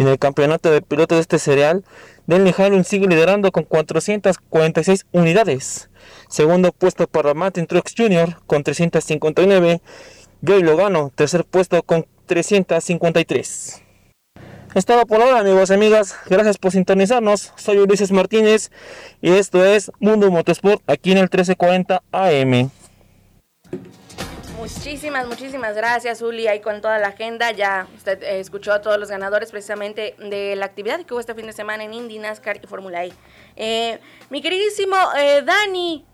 [0.00, 1.84] En el campeonato de pilotos de este serial,
[2.26, 5.90] Denny Hamlin sigue liderando con 446 unidades.
[6.26, 8.38] Segundo puesto para Martin Truex Jr.
[8.46, 9.82] con 359.
[10.42, 13.82] Joey Logano, tercer puesto con 353.
[14.74, 16.16] Es todo por ahora, amigos y amigas.
[16.30, 17.52] Gracias por sintonizarnos.
[17.56, 18.70] Soy Ulises Martínez
[19.20, 22.70] y esto es Mundo Motorsport aquí en el 1340 AM.
[24.76, 27.50] Muchísimas, muchísimas gracias, Uli, ahí con toda la agenda.
[27.50, 31.34] Ya usted eh, escuchó a todos los ganadores precisamente de la actividad que hubo este
[31.34, 33.12] fin de semana en Indy, NASCAR y Fórmula E.
[33.56, 36.04] Eh, mi queridísimo eh, Dani,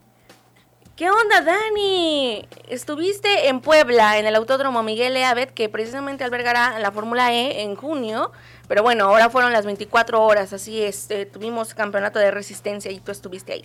[0.97, 2.49] ¿qué onda, Dani?
[2.69, 7.77] Estuviste en Puebla, en el Autódromo Miguel Eabet, que precisamente albergará la Fórmula E en
[7.77, 8.33] junio.
[8.69, 11.09] Pero bueno, ahora fueron las 24 horas, así es.
[11.33, 13.63] tuvimos campeonato de resistencia y tú estuviste ahí.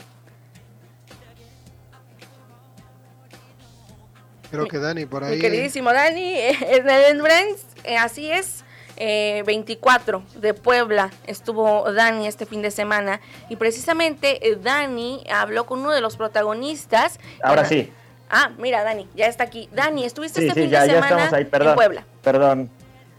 [4.52, 5.36] Creo que Dani por ahí.
[5.36, 8.64] Mi queridísimo Dani, en el Endurance, eh, así es.
[8.98, 15.66] 24 eh, de Puebla estuvo Dani este fin de semana y precisamente eh, Dani habló
[15.66, 17.20] con uno de los protagonistas.
[17.42, 17.92] Ahora sí.
[18.30, 19.70] Ah, mira Dani, ya está aquí.
[19.72, 22.06] Dani, estuviste este fin de semana en Puebla.
[22.22, 22.70] Perdón.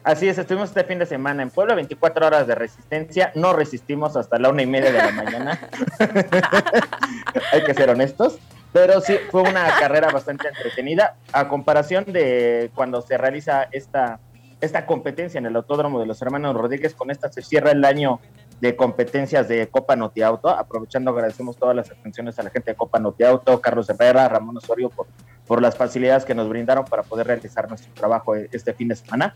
[0.05, 4.17] Así es, estuvimos este fin de semana en Puebla, 24 horas de resistencia, no resistimos
[4.17, 5.61] hasta la una y media de la mañana.
[7.53, 8.39] Hay que ser honestos.
[8.73, 14.19] Pero sí, fue una carrera bastante entretenida a comparación de cuando se realiza esta,
[14.61, 16.95] esta competencia en el Autódromo de los Hermanos Rodríguez.
[16.95, 18.21] Con esta se cierra el año
[18.63, 20.49] de competencias de Copa Noti Auto.
[20.49, 24.57] Aprovechando, agradecemos todas las atenciones a la gente de Copa Noti Auto, Carlos Herrera, Ramón
[24.57, 25.07] Osorio, por,
[25.47, 29.35] por las facilidades que nos brindaron para poder realizar nuestro trabajo este fin de semana.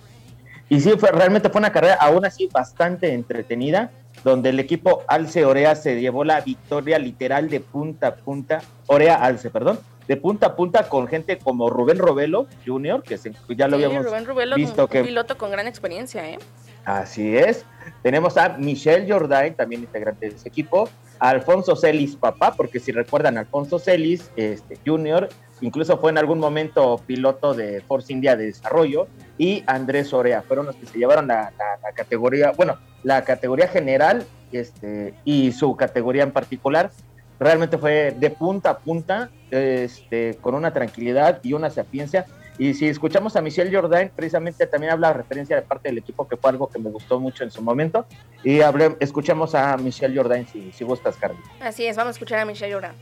[0.69, 3.91] Y sí, fue, realmente fue una carrera aún así bastante entretenida
[4.25, 9.17] donde el equipo Alce Orea se llevó la victoria literal de punta a punta, Orea
[9.17, 13.19] Alce, perdón, de punta a punta con gente como Rubén Robelo Jr., que
[13.57, 14.07] ya lo habíamos
[14.55, 15.01] visto que...
[15.01, 16.39] Un piloto con gran experiencia, ¿eh?
[16.85, 17.65] Así es.
[18.03, 22.93] Tenemos a Michelle Jordain, también integrante de ese equipo, a Alfonso Celis, papá, porque si
[22.93, 25.29] recuerdan, Alfonso Celis este, Jr.,
[25.61, 30.67] incluso fue en algún momento piloto de Force India de desarrollo, y Andrés Orea, fueron
[30.67, 31.53] los que se llevaron la
[31.95, 36.91] categoría, bueno, la categoría general este, y su categoría en particular.
[37.39, 42.27] Realmente fue de punta a punta, este, con una tranquilidad y una sapiencia.
[42.59, 46.39] Y si escuchamos a Michelle Jordain, precisamente también habla referencia de parte del equipo, que
[46.39, 48.07] fue algo que me gustó mucho en su momento.
[48.43, 51.41] Y hablé, escuchamos a Michelle Jordain, si, si gustas, Carlos.
[51.61, 52.95] Así es, vamos a escuchar a Michelle Jordain.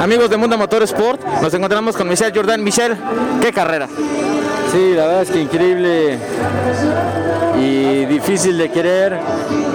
[0.00, 2.62] Amigos de Mundo Motor Sport, nos encontramos con Michelle Jordan.
[2.62, 2.96] Michelle,
[3.40, 3.88] ¿qué carrera?
[4.72, 6.18] Sí, la verdad es que increíble
[7.60, 9.18] y difícil de querer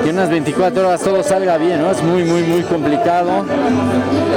[0.03, 1.91] que unas 24 horas todo salga bien, ¿no?
[1.91, 3.45] Es muy, muy, muy complicado.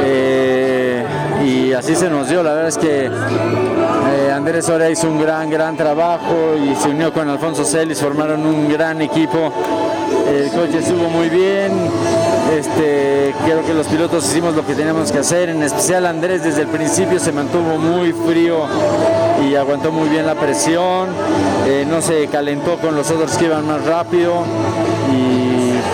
[0.05, 1.05] Eh,
[1.45, 5.51] y así se nos dio, la verdad es que eh, Andrés Orea hizo un gran,
[5.51, 9.53] gran trabajo y se unió con Alfonso Celis, formaron un gran equipo.
[10.29, 11.73] El coche estuvo muy bien,
[12.53, 16.63] este, creo que los pilotos hicimos lo que teníamos que hacer, en especial Andrés desde
[16.63, 18.67] el principio se mantuvo muy frío
[19.49, 21.09] y aguantó muy bien la presión,
[21.67, 24.45] eh, no se calentó con los otros que iban más rápido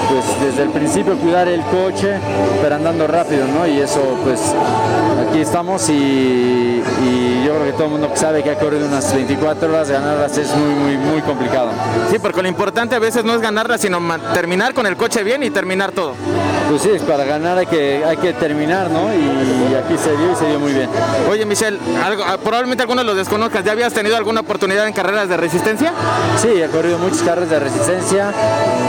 [0.08, 2.14] pues desde el principio cuidar el coche,
[2.62, 3.66] pero andando rápido, ¿no?
[3.66, 4.40] Y eso pues
[5.28, 6.82] aquí estamos y,
[7.44, 10.54] yo creo que todo el mundo sabe que ha corrido unas 24 horas, ganarlas es
[10.54, 11.70] muy, muy, muy complicado.
[12.10, 13.98] Sí, porque lo importante a veces no es ganarlas, sino
[14.34, 16.14] terminar con el coche bien y terminar todo.
[16.68, 19.08] Pues sí, para ganar hay que, hay que terminar, ¿no?
[19.14, 20.90] Y, aquí se dio y se dio muy bien.
[21.30, 23.64] Oye, Michelle, algo, ah, probablemente algunos los desconozcas.
[23.64, 25.92] ¿Ya habías tenido alguna oportunidad en carreras de resistencia?
[26.36, 28.32] Sí, he corrido muchas carreras de resistencia.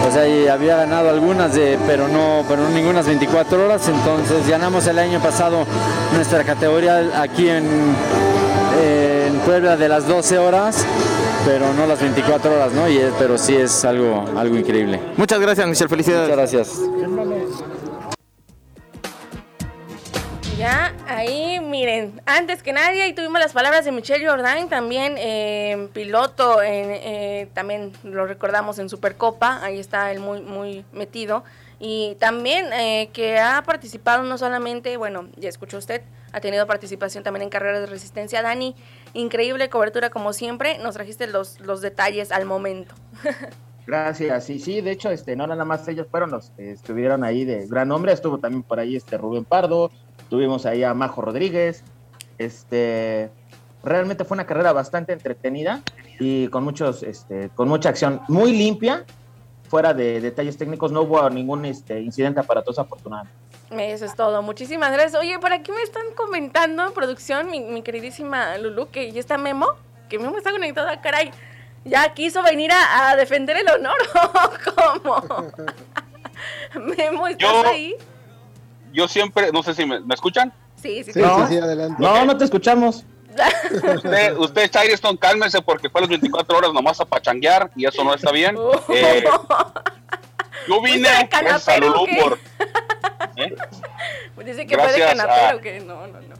[0.04, 3.88] Pues ahí había ganado algunas, de, pero no, pero no ninguna 24 horas.
[3.88, 5.66] Entonces ganamos el año pasado
[6.14, 7.66] nuestra categoría aquí en,
[8.82, 10.86] en Puebla de las 12 horas
[11.46, 12.90] pero no las 24 horas, ¿no?
[12.90, 15.00] Y pero sí es algo, algo increíble.
[15.18, 15.90] Muchas gracias, Michelle.
[15.90, 16.30] Felicidades.
[16.30, 17.69] Muchas gracias.
[20.60, 25.88] Ya, ahí miren, antes que nadie, ahí tuvimos las palabras de Michelle Jordain, también eh,
[25.94, 31.46] piloto, eh, también lo recordamos en Supercopa, ahí está él muy, muy metido.
[31.80, 36.02] Y también eh, que ha participado no solamente, bueno, ya escuchó usted,
[36.34, 38.42] ha tenido participación también en carreras de resistencia.
[38.42, 38.76] Dani,
[39.14, 42.96] increíble cobertura como siempre, nos trajiste los, los detalles al momento.
[43.88, 47.46] Gracias, sí, sí, de hecho, este, no nada más ellos fueron los que estuvieron ahí
[47.46, 49.90] de gran nombre, estuvo también por ahí este Rubén Pardo,
[50.30, 51.84] tuvimos ahí a Majo Rodríguez,
[52.38, 53.30] este,
[53.84, 55.82] realmente fue una carrera bastante entretenida
[56.20, 59.06] y con muchos, este, con mucha acción, muy limpia,
[59.70, 63.38] fuera de detalles técnicos, no hubo ningún este, incidente aparatoso afortunadamente.
[63.72, 64.42] Eso es todo.
[64.42, 65.16] Muchísimas gracias.
[65.16, 69.68] Oye, ¿por aquí me están comentando en producción mi, queridísima Lulu que ya está Memo?
[70.10, 71.32] Que Memo está conectada, ah, caray.
[71.86, 73.98] Ya quiso venir a, defender el honor.
[75.04, 75.52] ¿Cómo?
[76.98, 77.96] Memo, ¿estás ahí?
[78.94, 80.54] Yo siempre, no sé si me, escuchan.
[80.76, 81.20] Sí, sí, sí.
[81.20, 81.96] No, adelante.
[82.00, 83.06] no, no te escuchamos.
[83.96, 88.14] usted, usted Charleston, cálmese porque fue las 24 horas nomás a pachanguear y eso no
[88.14, 88.58] está bien.
[88.90, 89.24] Eh,
[90.68, 92.40] yo vine a Lulú por...
[93.38, 93.56] ¿Eh?
[94.36, 96.36] Pues dice que fue de canapero, que no, no, no.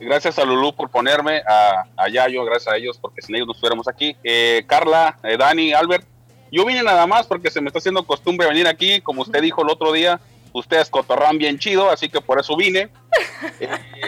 [0.00, 3.52] Gracias a Lulú por ponerme, a, a Yayo, gracias a ellos, porque sin ellos no
[3.52, 4.16] estuviéramos aquí.
[4.22, 6.06] Eh, Carla, eh, Dani, Albert,
[6.52, 9.62] yo vine nada más porque se me está haciendo costumbre venir aquí, como usted dijo
[9.62, 10.20] el otro día,
[10.52, 12.88] ustedes cotorran bien chido, así que por eso vine.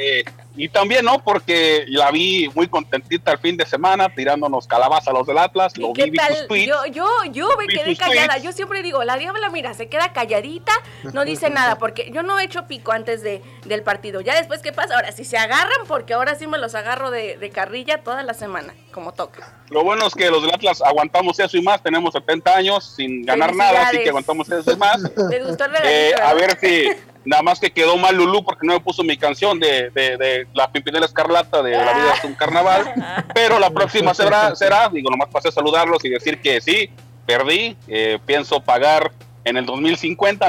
[0.01, 0.24] Eh,
[0.61, 1.25] y también, ¿no?
[1.25, 5.79] Porque la vi muy contentita el fin de semana, tirándonos calabaza a los del Atlas.
[5.79, 6.35] Lo vi, ¿Qué tal?
[6.51, 8.37] Yo, yo, yo me quedé callada.
[8.37, 10.73] Yo siempre digo, la diabla, mira, se queda calladita,
[11.15, 14.21] no dice nada, porque yo no he hecho pico antes de, del partido.
[14.21, 14.97] Ya después, ¿qué pasa?
[14.97, 18.35] Ahora, si se agarran, porque ahora sí me los agarro de, de carrilla toda la
[18.35, 19.55] semana, como toca.
[19.71, 21.83] Lo bueno es que los del Atlas aguantamos eso y más.
[21.83, 25.01] Tenemos 70 años sin ganar nada, así que aguantamos eso y más.
[25.31, 26.91] ¿Les gustó el eh, A ver si
[27.25, 30.47] Nada más que quedó mal Lulú porque no me puso mi canción de, de, de
[30.55, 32.95] La Pimpinela Escarlata de La vida es un carnaval.
[33.35, 36.91] Pero la próxima será, será digo, nomás pasé a saludarlos y decir que sí,
[37.27, 37.77] perdí.
[37.89, 39.12] Eh, pienso pagar
[39.45, 40.49] en el 2050,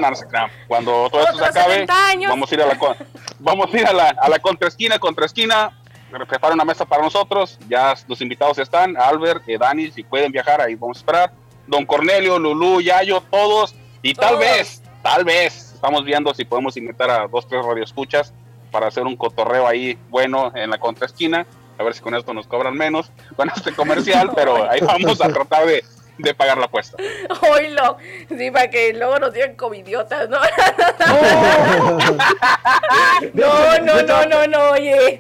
[0.68, 1.86] cuando todo esto se acabe,
[2.28, 2.78] vamos a ir a la,
[3.40, 5.72] vamos a ir a la, a la contraesquina, contraesquina,
[6.28, 10.62] prepara una mesa para nosotros, ya los invitados están, Albert, eh, Dani, si pueden viajar,
[10.62, 11.32] ahí vamos a esperar,
[11.68, 17.10] Don Cornelio, Lulú, Yayo, todos, y tal vez, tal vez, estamos viendo si podemos invitar
[17.10, 18.32] a dos, tres radioescuchas
[18.72, 21.48] para hacer un cotorreo ahí bueno en la contraesquina.
[21.80, 25.30] A ver si con esto nos cobran menos con este comercial, pero ahí vamos a
[25.30, 25.84] tratar de,
[26.18, 26.98] de pagar la apuesta.
[27.52, 27.98] Oílo,
[28.30, 30.40] sí, para que luego nos digan covidiotas, ¿no?
[33.34, 35.20] No, no, no, no, no, oye.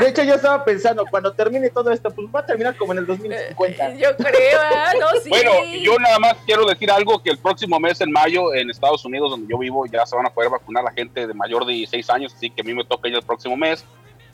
[0.00, 2.98] de hecho, yo estaba pensando, cuando termine todo esto, pues va a terminar como en
[3.00, 3.88] el 2050.
[3.88, 4.92] Eh, yo creo, ¿ah?
[4.98, 5.28] no, sí.
[5.30, 9.04] Bueno, yo nada más quiero decir algo, que el próximo mes, en mayo, en Estados
[9.04, 11.72] Unidos, donde yo vivo, ya se van a poder vacunar la gente de mayor de
[11.74, 13.84] 16 años, así que a mí me toca ya el próximo mes.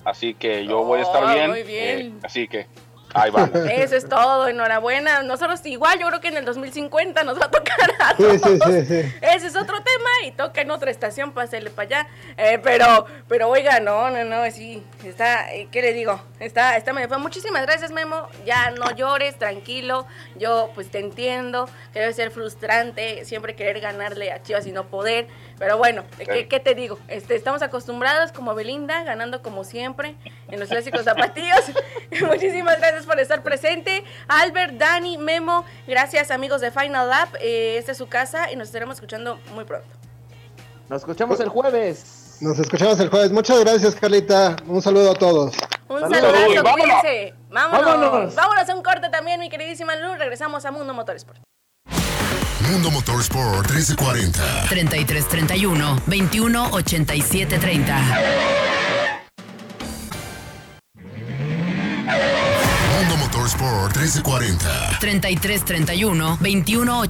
[0.04, 1.50] Así que yo voy a estar Oh, bien.
[1.50, 2.00] muy bien.
[2.00, 2.66] eh, así que
[3.16, 3.50] ahí vamos.
[3.70, 5.22] Eso es todo, enhorabuena.
[5.22, 8.40] Nosotros igual, yo creo que en el 2050 nos va a tocar a todos.
[8.42, 9.14] sí, sí, sí.
[9.20, 12.08] Ese es otro tema y toca en otra estación, pásele para allá.
[12.36, 16.20] Eh, pero, pero oiga, no, no, no, sí, está, eh, ¿qué le digo?
[16.40, 17.18] Está, está medio feo.
[17.18, 18.28] Muchísimas gracias, Memo.
[18.44, 20.06] Ya no llores, tranquilo.
[20.36, 24.88] Yo, pues te entiendo que debe ser frustrante siempre querer ganarle a Chivas y no
[24.88, 25.26] poder.
[25.58, 26.98] Pero bueno, ¿qué, qué te digo?
[27.08, 30.16] Este, estamos acostumbrados como Belinda, ganando como siempre
[30.48, 31.72] en los clásicos zapatillos.
[32.20, 34.04] Muchísimas gracias por estar presente.
[34.28, 37.28] Albert, Dani, Memo, gracias amigos de Final Lab.
[37.40, 39.88] Eh, esta es su casa y nos estaremos escuchando muy pronto.
[40.88, 42.25] Nos escuchamos el jueves.
[42.40, 43.32] Nos escuchamos el jueves.
[43.32, 44.56] Muchas gracias, Carlita.
[44.66, 45.54] Un saludo a todos.
[45.88, 46.72] Un saludazo, Uy, vámonos.
[47.02, 47.34] cuídense.
[47.50, 47.86] Vámonos.
[47.86, 48.34] Vámonos.
[48.34, 50.18] Vámonos a un corte también, mi queridísima Luz.
[50.18, 51.38] Regresamos a Mundo Motorsport.
[52.70, 54.66] Mundo Motorsport 1340.
[54.68, 57.96] 3331 21 87 30.
[62.98, 64.98] Mundo Motorsport 1340.
[65.00, 67.02] 3331 21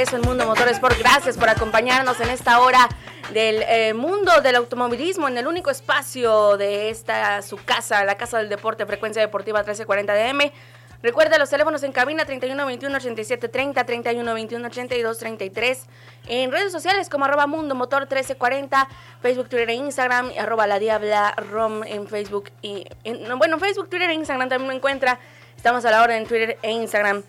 [0.00, 0.96] regreso en Mundo Motorsport.
[0.98, 2.88] Gracias por acompañarnos en esta hora
[3.34, 8.38] del eh, mundo del automovilismo, en el único espacio de esta su casa, la Casa
[8.38, 10.52] del Deporte, Frecuencia Deportiva 1340 DM.
[11.02, 15.86] Recuerda los teléfonos en cabina 31 21 87 30, 31 21 82 33.
[16.28, 18.88] En redes sociales como arroba Mundo Motor 1340,
[19.20, 22.50] Facebook, Twitter e Instagram, arroba la Diabla Rom en Facebook.
[22.62, 25.18] y en- no, Bueno, en Facebook, Twitter e Instagram también me encuentra.
[25.58, 27.22] Estamos a la hora en Twitter e Instagram.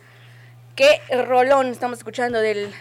[0.75, 2.73] Qué rolón estamos escuchando del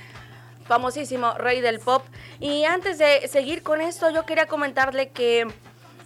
[0.65, 2.05] famosísimo rey del pop.
[2.39, 5.49] Y antes de seguir con esto, yo quería comentarle que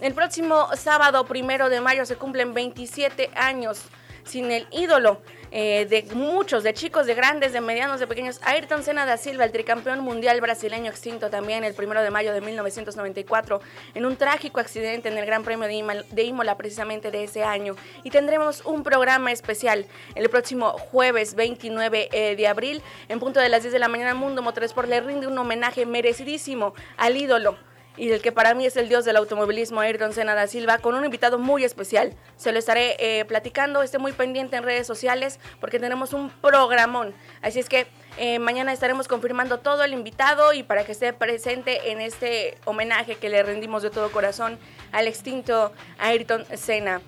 [0.01, 3.83] el próximo sábado primero de mayo se cumplen 27 años
[4.25, 5.21] sin el ídolo
[5.57, 8.41] eh, de muchos, de chicos, de grandes, de medianos, de pequeños.
[8.43, 12.41] Ayrton Senna da Silva, el tricampeón mundial brasileño extinto también el primero de mayo de
[12.41, 13.61] 1994
[13.95, 17.45] en un trágico accidente en el Gran Premio de Imola, de Imola precisamente de ese
[17.45, 17.77] año.
[18.03, 19.87] Y tendremos un programa especial
[20.17, 24.15] el próximo jueves 29 eh, de abril en punto de las 10 de la mañana.
[24.15, 27.57] Mundo Motorsport le rinde un homenaje merecidísimo al ídolo
[27.97, 30.95] y del que para mí es el dios del automovilismo, Ayrton Senna da Silva, con
[30.95, 32.13] un invitado muy especial.
[32.37, 37.15] Se lo estaré eh, platicando, esté muy pendiente en redes sociales porque tenemos un programón.
[37.43, 37.87] Así es que
[38.19, 43.17] eh, mañana estaremos confirmando todo el invitado y para que esté presente en este homenaje
[43.17, 44.59] que le rendimos de todo corazón
[44.93, 47.01] al extinto Ayrton Senna.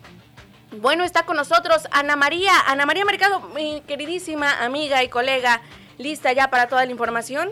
[0.72, 5.62] Bueno, está con nosotros Ana María, Ana María Mercado, mi queridísima amiga y colega,
[5.96, 7.50] lista ya para toda la información.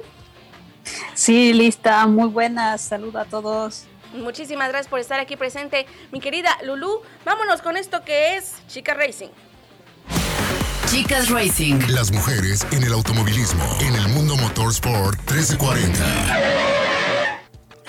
[1.14, 3.84] Sí, lista, muy buenas, saludo a todos.
[4.14, 7.02] Muchísimas gracias por estar aquí presente, mi querida Lulu.
[7.24, 9.30] Vámonos con esto que es Chica Racing.
[10.86, 11.80] Chicas Racing.
[11.88, 17.23] Las mujeres en el automovilismo, en el mundo motorsport 1340.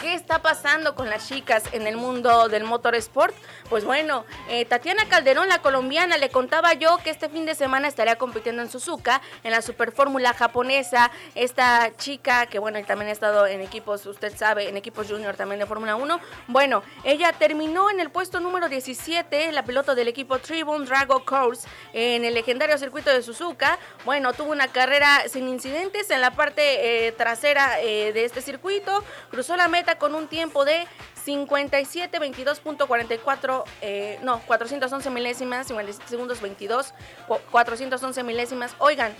[0.05, 3.33] ¿Qué está pasando con las chicas en el mundo del motorsport?
[3.71, 7.87] Pues bueno, eh, Tatiana Calderón, la colombiana, le contaba yo que este fin de semana
[7.87, 11.09] estaría compitiendo en Suzuka, en la Superfórmula japonesa.
[11.33, 15.57] Esta chica, que bueno, también ha estado en equipos, usted sabe, en equipos junior también
[15.59, 16.19] de Fórmula 1.
[16.49, 21.67] Bueno, ella terminó en el puesto número 17, la piloto del equipo Tribune Drago Course,
[21.93, 23.79] en el legendario circuito de Suzuka.
[24.05, 29.03] Bueno, tuvo una carrera sin incidentes en la parte eh, trasera eh, de este circuito,
[29.31, 30.87] cruzó la meta con un tiempo de
[31.23, 36.93] 57 22.44 eh, no 411 milésimas 57 segundos 22
[37.51, 38.75] 411 milésimas.
[38.79, 39.13] Oigan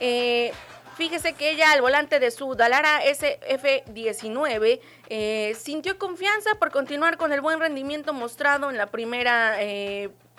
[0.00, 0.52] eh,
[0.96, 7.32] Fíjese que ella al volante de su Dalara SF19 eh, sintió confianza por continuar con
[7.32, 9.56] el buen rendimiento mostrado en la primera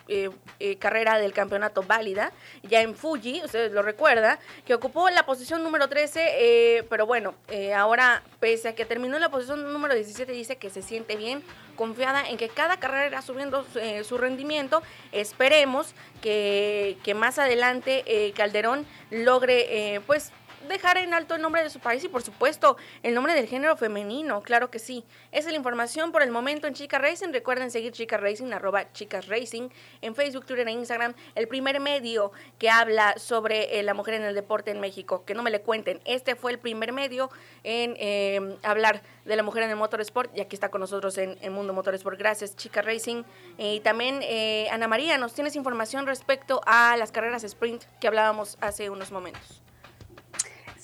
[0.08, 0.30] eh,
[0.60, 2.32] eh, carrera del campeonato válida,
[2.62, 7.34] ya en Fuji, usted lo recuerda, que ocupó la posición número 13, eh, pero bueno,
[7.76, 11.44] ahora pese a que terminó en la posición número 17, dice que se siente bien,
[11.76, 13.66] confiada en que cada carrera irá subiendo
[14.04, 14.82] su rendimiento.
[15.12, 20.32] Esperemos que, que más adelante Calderón logre, pues,
[20.68, 23.78] dejar en alto el nombre de su país y por supuesto el nombre del género
[23.78, 25.04] femenino, claro que sí.
[25.32, 27.32] Esa es la información por el momento en Chica Racing.
[27.32, 29.70] Recuerden seguir Chica Racing, arroba Chicas Racing,
[30.02, 34.24] en Facebook, Twitter e Instagram, el primer medio que habla sobre eh, la mujer en
[34.24, 35.24] el deporte en México.
[35.26, 37.30] Que no me le cuenten, este fue el primer medio
[37.64, 41.38] en eh, hablar de la mujer en el motorsport y aquí está con nosotros en
[41.42, 42.18] el Mundo Motorsport.
[42.18, 43.24] Gracias, Chica Racing.
[43.58, 48.58] y también, eh, Ana María, ¿nos tienes información respecto a las carreras sprint que hablábamos
[48.62, 49.62] hace unos momentos?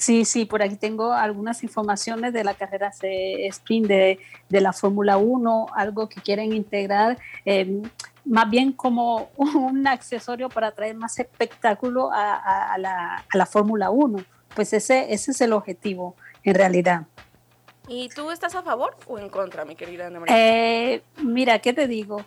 [0.01, 5.17] Sí, sí, por aquí tengo algunas informaciones de la carrera sprint de, de la Fórmula
[5.17, 7.19] 1, algo que quieren integrar.
[7.45, 7.83] Eh,
[8.25, 14.25] más bien como un accesorio para traer más espectáculo a, la, a la Fórmula 1.
[14.55, 17.03] Pues ese, ese es el objetivo, en realidad.
[17.87, 20.35] ¿Y tú estás a favor o en contra, mi querida Ana María?
[20.35, 22.25] Eh, mira, ¿qué te digo?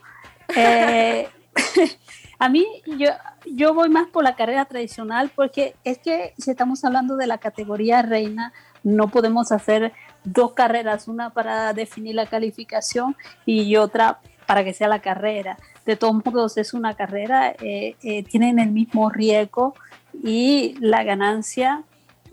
[0.55, 1.29] Eh,
[2.39, 2.67] A mí,
[2.99, 3.09] yo,
[3.47, 7.39] yo voy más por la carrera tradicional porque es que si estamos hablando de la
[7.39, 9.93] categoría reina, no podemos hacer
[10.25, 13.17] dos carreras, una para definir la calificación
[13.47, 15.59] y otra para que sea la carrera.
[15.87, 19.75] De todos modos, es una carrera, eh, eh, tienen el mismo riesgo
[20.23, 21.83] y la ganancia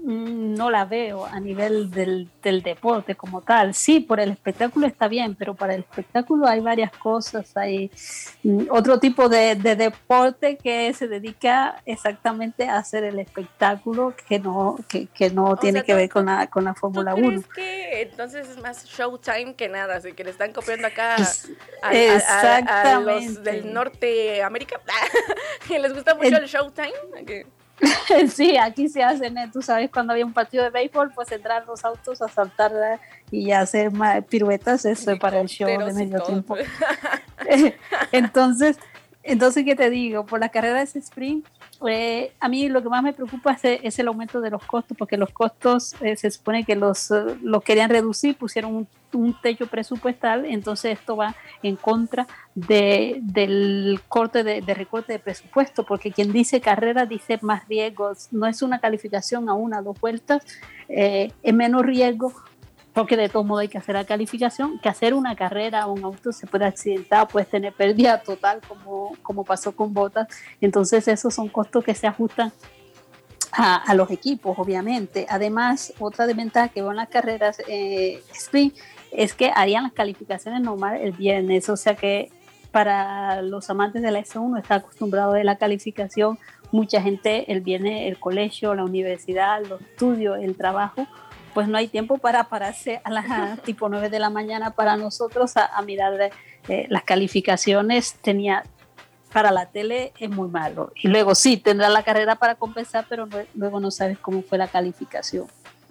[0.03, 2.29] no la veo a nivel del,
[2.63, 3.73] deporte como tal.
[3.73, 7.55] Sí, por el espectáculo está bien, pero para el espectáculo hay varias cosas.
[7.55, 7.91] Hay
[8.43, 14.77] mm, otro tipo de, deporte que se dedica exactamente a hacer el espectáculo que no,
[14.87, 17.43] que, no tiene que ver con la, con la Fórmula 1.
[17.53, 19.97] que entonces es más showtime que nada?
[19.97, 21.17] Así que le están copiando acá
[21.81, 24.79] a, los del norte América.
[25.67, 27.45] que les gusta mucho el, showtime.
[28.33, 29.49] sí, aquí se hacen, ¿eh?
[29.51, 32.99] tú sabes, cuando había un partido de béisbol, pues entrar los autos a saltar ¿eh?
[33.31, 33.91] y hacer
[34.29, 36.55] piruetas, eso es para el show de medio tiempo.
[38.11, 38.77] entonces,
[39.23, 40.25] entonces, ¿qué te digo?
[40.25, 41.45] Por la carrera de ese sprint,
[41.87, 45.17] eh, a mí lo que más me preocupa es, el aumento de los costos, porque
[45.17, 48.87] los costos eh, se supone que los, eh, los querían reducir, pusieron un,
[49.41, 56.13] techo presupuestal, entonces esto va en contra de, del corte de, recorte de presupuesto, porque
[56.13, 60.45] quien dice carrera dice más riesgos, no es una calificación a una dos vueltas,
[60.87, 62.33] es menos riesgo
[62.93, 66.03] porque de todo modo hay que hacer la calificación, que hacer una carrera o un
[66.03, 70.27] auto se puede accidentar, puedes tener pérdida total como, como pasó con botas,
[70.59, 72.51] entonces esos son costos que se ajustan
[73.53, 75.25] a, los equipos, obviamente.
[75.29, 78.75] Además, otra desventaja que en las carreras eh, sprint
[79.11, 82.31] es que harían las calificaciones normales el viernes, o sea que
[82.71, 86.39] para los amantes de la S1 está acostumbrado de la calificación,
[86.71, 91.05] mucha gente el viernes el colegio, la universidad, los estudios, el trabajo,
[91.53, 95.53] pues no hay tiempo para pararse a las tipo 9 de la mañana para nosotros
[95.55, 96.31] a, mirar
[96.67, 98.13] eh, las calificaciones.
[98.21, 98.63] Tenía
[99.31, 100.91] para la tele es muy malo.
[100.95, 104.67] Y luego sí, tendrá la carrera para compensar, pero luego no sabes cómo fue la
[104.67, 105.47] calificación.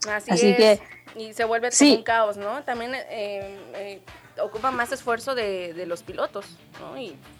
[0.08, 0.80] Así, que...
[1.16, 2.62] Y se vuelve un caos, ¿no?
[2.62, 4.00] También eh, eh,
[4.40, 6.46] ocupa más esfuerzo de, los pilotos,
[6.80, 6.94] ¿no?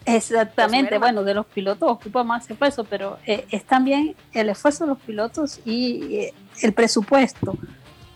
[0.06, 5.00] Exactamente, bueno, de los pilotos ocupa más esfuerzo, pero es también el esfuerzo de los
[5.00, 7.56] pilotos y el presupuesto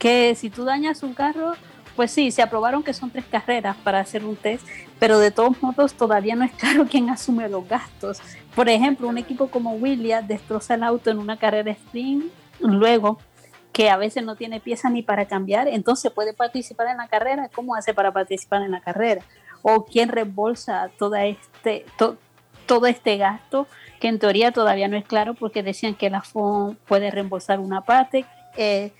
[0.04, 1.54] que si tú dañas un carro,
[1.96, 4.62] pues sí, se aprobaron que son tres carreras para hacer un test,
[4.98, 8.20] pero de todos modos todavía no es claro quién asume los gastos.
[8.54, 12.26] Por ejemplo, un equipo como Williams destroza el auto en una carrera sprint,
[12.60, 13.18] luego
[13.72, 17.48] que a veces no tiene piezas ni para cambiar, entonces puede participar en la carrera.
[17.54, 19.22] ¿Cómo hace para participar en la carrera?
[19.62, 21.86] O quién reembolsa toda este,
[22.66, 23.66] todo este gasto,
[24.00, 27.80] que en teoría todavía no es claro porque decían que la FON puede reembolsar una
[27.80, 28.26] parte,
[28.58, 28.92] eh,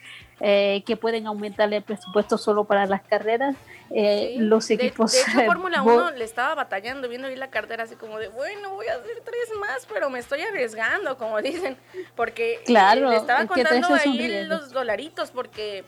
[0.47, 3.57] eh, que pueden aumentar el presupuesto solo para las carreras.
[3.90, 5.12] Eh, los equipos.
[5.12, 8.70] De, hecho, Fórmula 1 le estaba batallando, viendo ahí la cartera, así como de, bueno,
[8.74, 11.78] voy a hacer tres más, pero me estoy arriesgando, como dicen,
[12.14, 15.82] porque claro, le estaban contando ahí los dolaritos, porque,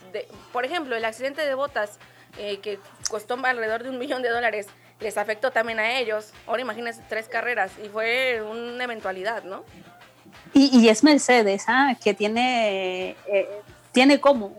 [0.53, 1.99] por ejemplo, el accidente de botas,
[2.37, 2.79] que
[3.11, 4.69] costó alrededor de un millón de dólares,
[5.01, 6.33] les afectó también a ellos.
[6.47, 9.65] Ahora imagínense tres carreras y fue una eventualidad, ¿no?
[10.55, 11.95] Y, es Mercedes, ¿ah?
[12.03, 13.49] que tiene, eh,
[13.97, 14.53] tiene cómo,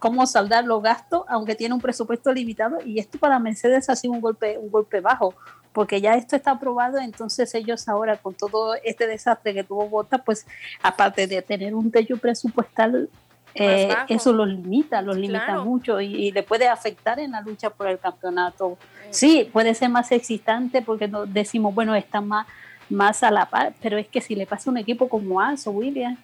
[0.00, 2.78] cómo saldar los gastos, aunque tiene un presupuesto limitado.
[2.84, 5.32] Y esto para Mercedes ha sido un golpe, un golpe bajo,
[5.72, 6.98] porque ya esto está aprobado.
[6.98, 10.44] Entonces, ellos ahora, con todo este desastre que tuvo Bota, pues
[10.82, 13.08] aparte de tener un techo presupuestal
[13.54, 17.86] eh, eso los limita, los limita mucho y, le puede afectar en la lucha por
[17.86, 18.76] el campeonato.
[19.10, 22.48] Sí, puede ser más existente porque nos decimos, bueno, está más,
[22.90, 25.68] más a la par, pero es que si le pasa a un equipo como AS
[25.68, 26.18] o William.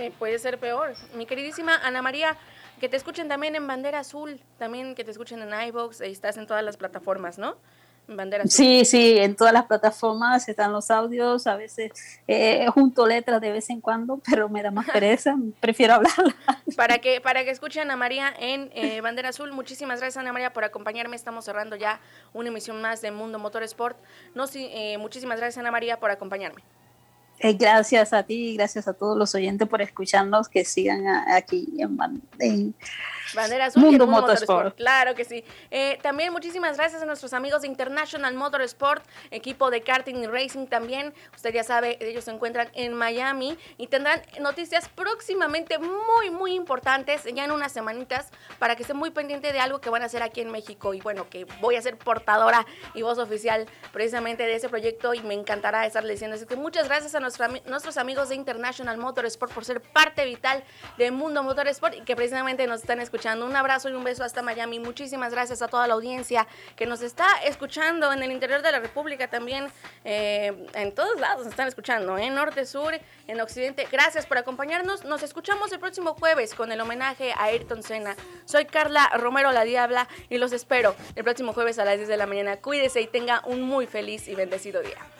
[0.00, 0.94] Eh, puede ser peor.
[1.14, 2.36] Mi queridísima Ana María,
[2.80, 6.36] que te escuchen también en Bandera Azul, también que te escuchen en iVoox, ahí estás
[6.38, 7.56] en todas las plataformas, ¿no?
[8.46, 11.92] Sí, sí, en todas las plataformas están los audios, a veces
[12.26, 16.12] eh, junto letras de vez en cuando, pero me da más pereza, prefiero hablar.
[16.76, 20.52] Para que, para que escuchen a María en eh, Bandera Azul, muchísimas gracias Ana María
[20.52, 22.00] por acompañarme, estamos cerrando ya
[22.32, 23.96] una emisión más de Mundo Motorsport.
[24.34, 26.62] No, sí, eh, muchísimas gracias Ana María por acompañarme.
[27.42, 31.66] Eh, gracias a ti y gracias a todos los oyentes por escucharnos, que sigan aquí
[31.78, 31.98] en,
[32.38, 32.74] en
[33.34, 34.76] Bandera Azul Mundo, Motorsport.
[34.76, 35.42] Claro que sí.
[35.70, 40.66] Eh, también muchísimas gracias a nuestros amigos de International Motorsport, equipo de karting y racing
[40.66, 41.14] también.
[41.34, 47.22] Usted ya sabe, ellos se encuentran en Miami y tendrán noticias próximamente muy, muy importantes,
[47.34, 48.28] ya en unas semanitas,
[48.58, 50.92] para que esté muy pendiente de algo que van a hacer aquí en México.
[50.92, 55.22] Y bueno, que voy a ser portadora y voz oficial precisamente de ese proyecto y
[55.22, 56.36] me encantará estarle diciendo.
[56.36, 57.29] Así que muchas gracias a nuestros
[57.96, 60.64] amigos de International Motorsport por ser parte vital
[60.98, 64.42] de Mundo Motorsport y que precisamente nos están escuchando un abrazo y un beso hasta
[64.42, 64.80] Miami.
[64.80, 68.80] Muchísimas gracias a toda la audiencia que nos está escuchando en el interior de la
[68.80, 69.68] República también.
[70.04, 73.86] Eh, en todos lados están escuchando, en norte, sur, en occidente.
[73.90, 75.04] Gracias por acompañarnos.
[75.04, 78.16] Nos escuchamos el próximo jueves con el homenaje a Ayrton Senna.
[78.44, 82.16] Soy Carla Romero la Diabla y los espero el próximo jueves a las 10 de
[82.16, 82.56] la mañana.
[82.56, 85.19] Cuídese y tenga un muy feliz y bendecido día.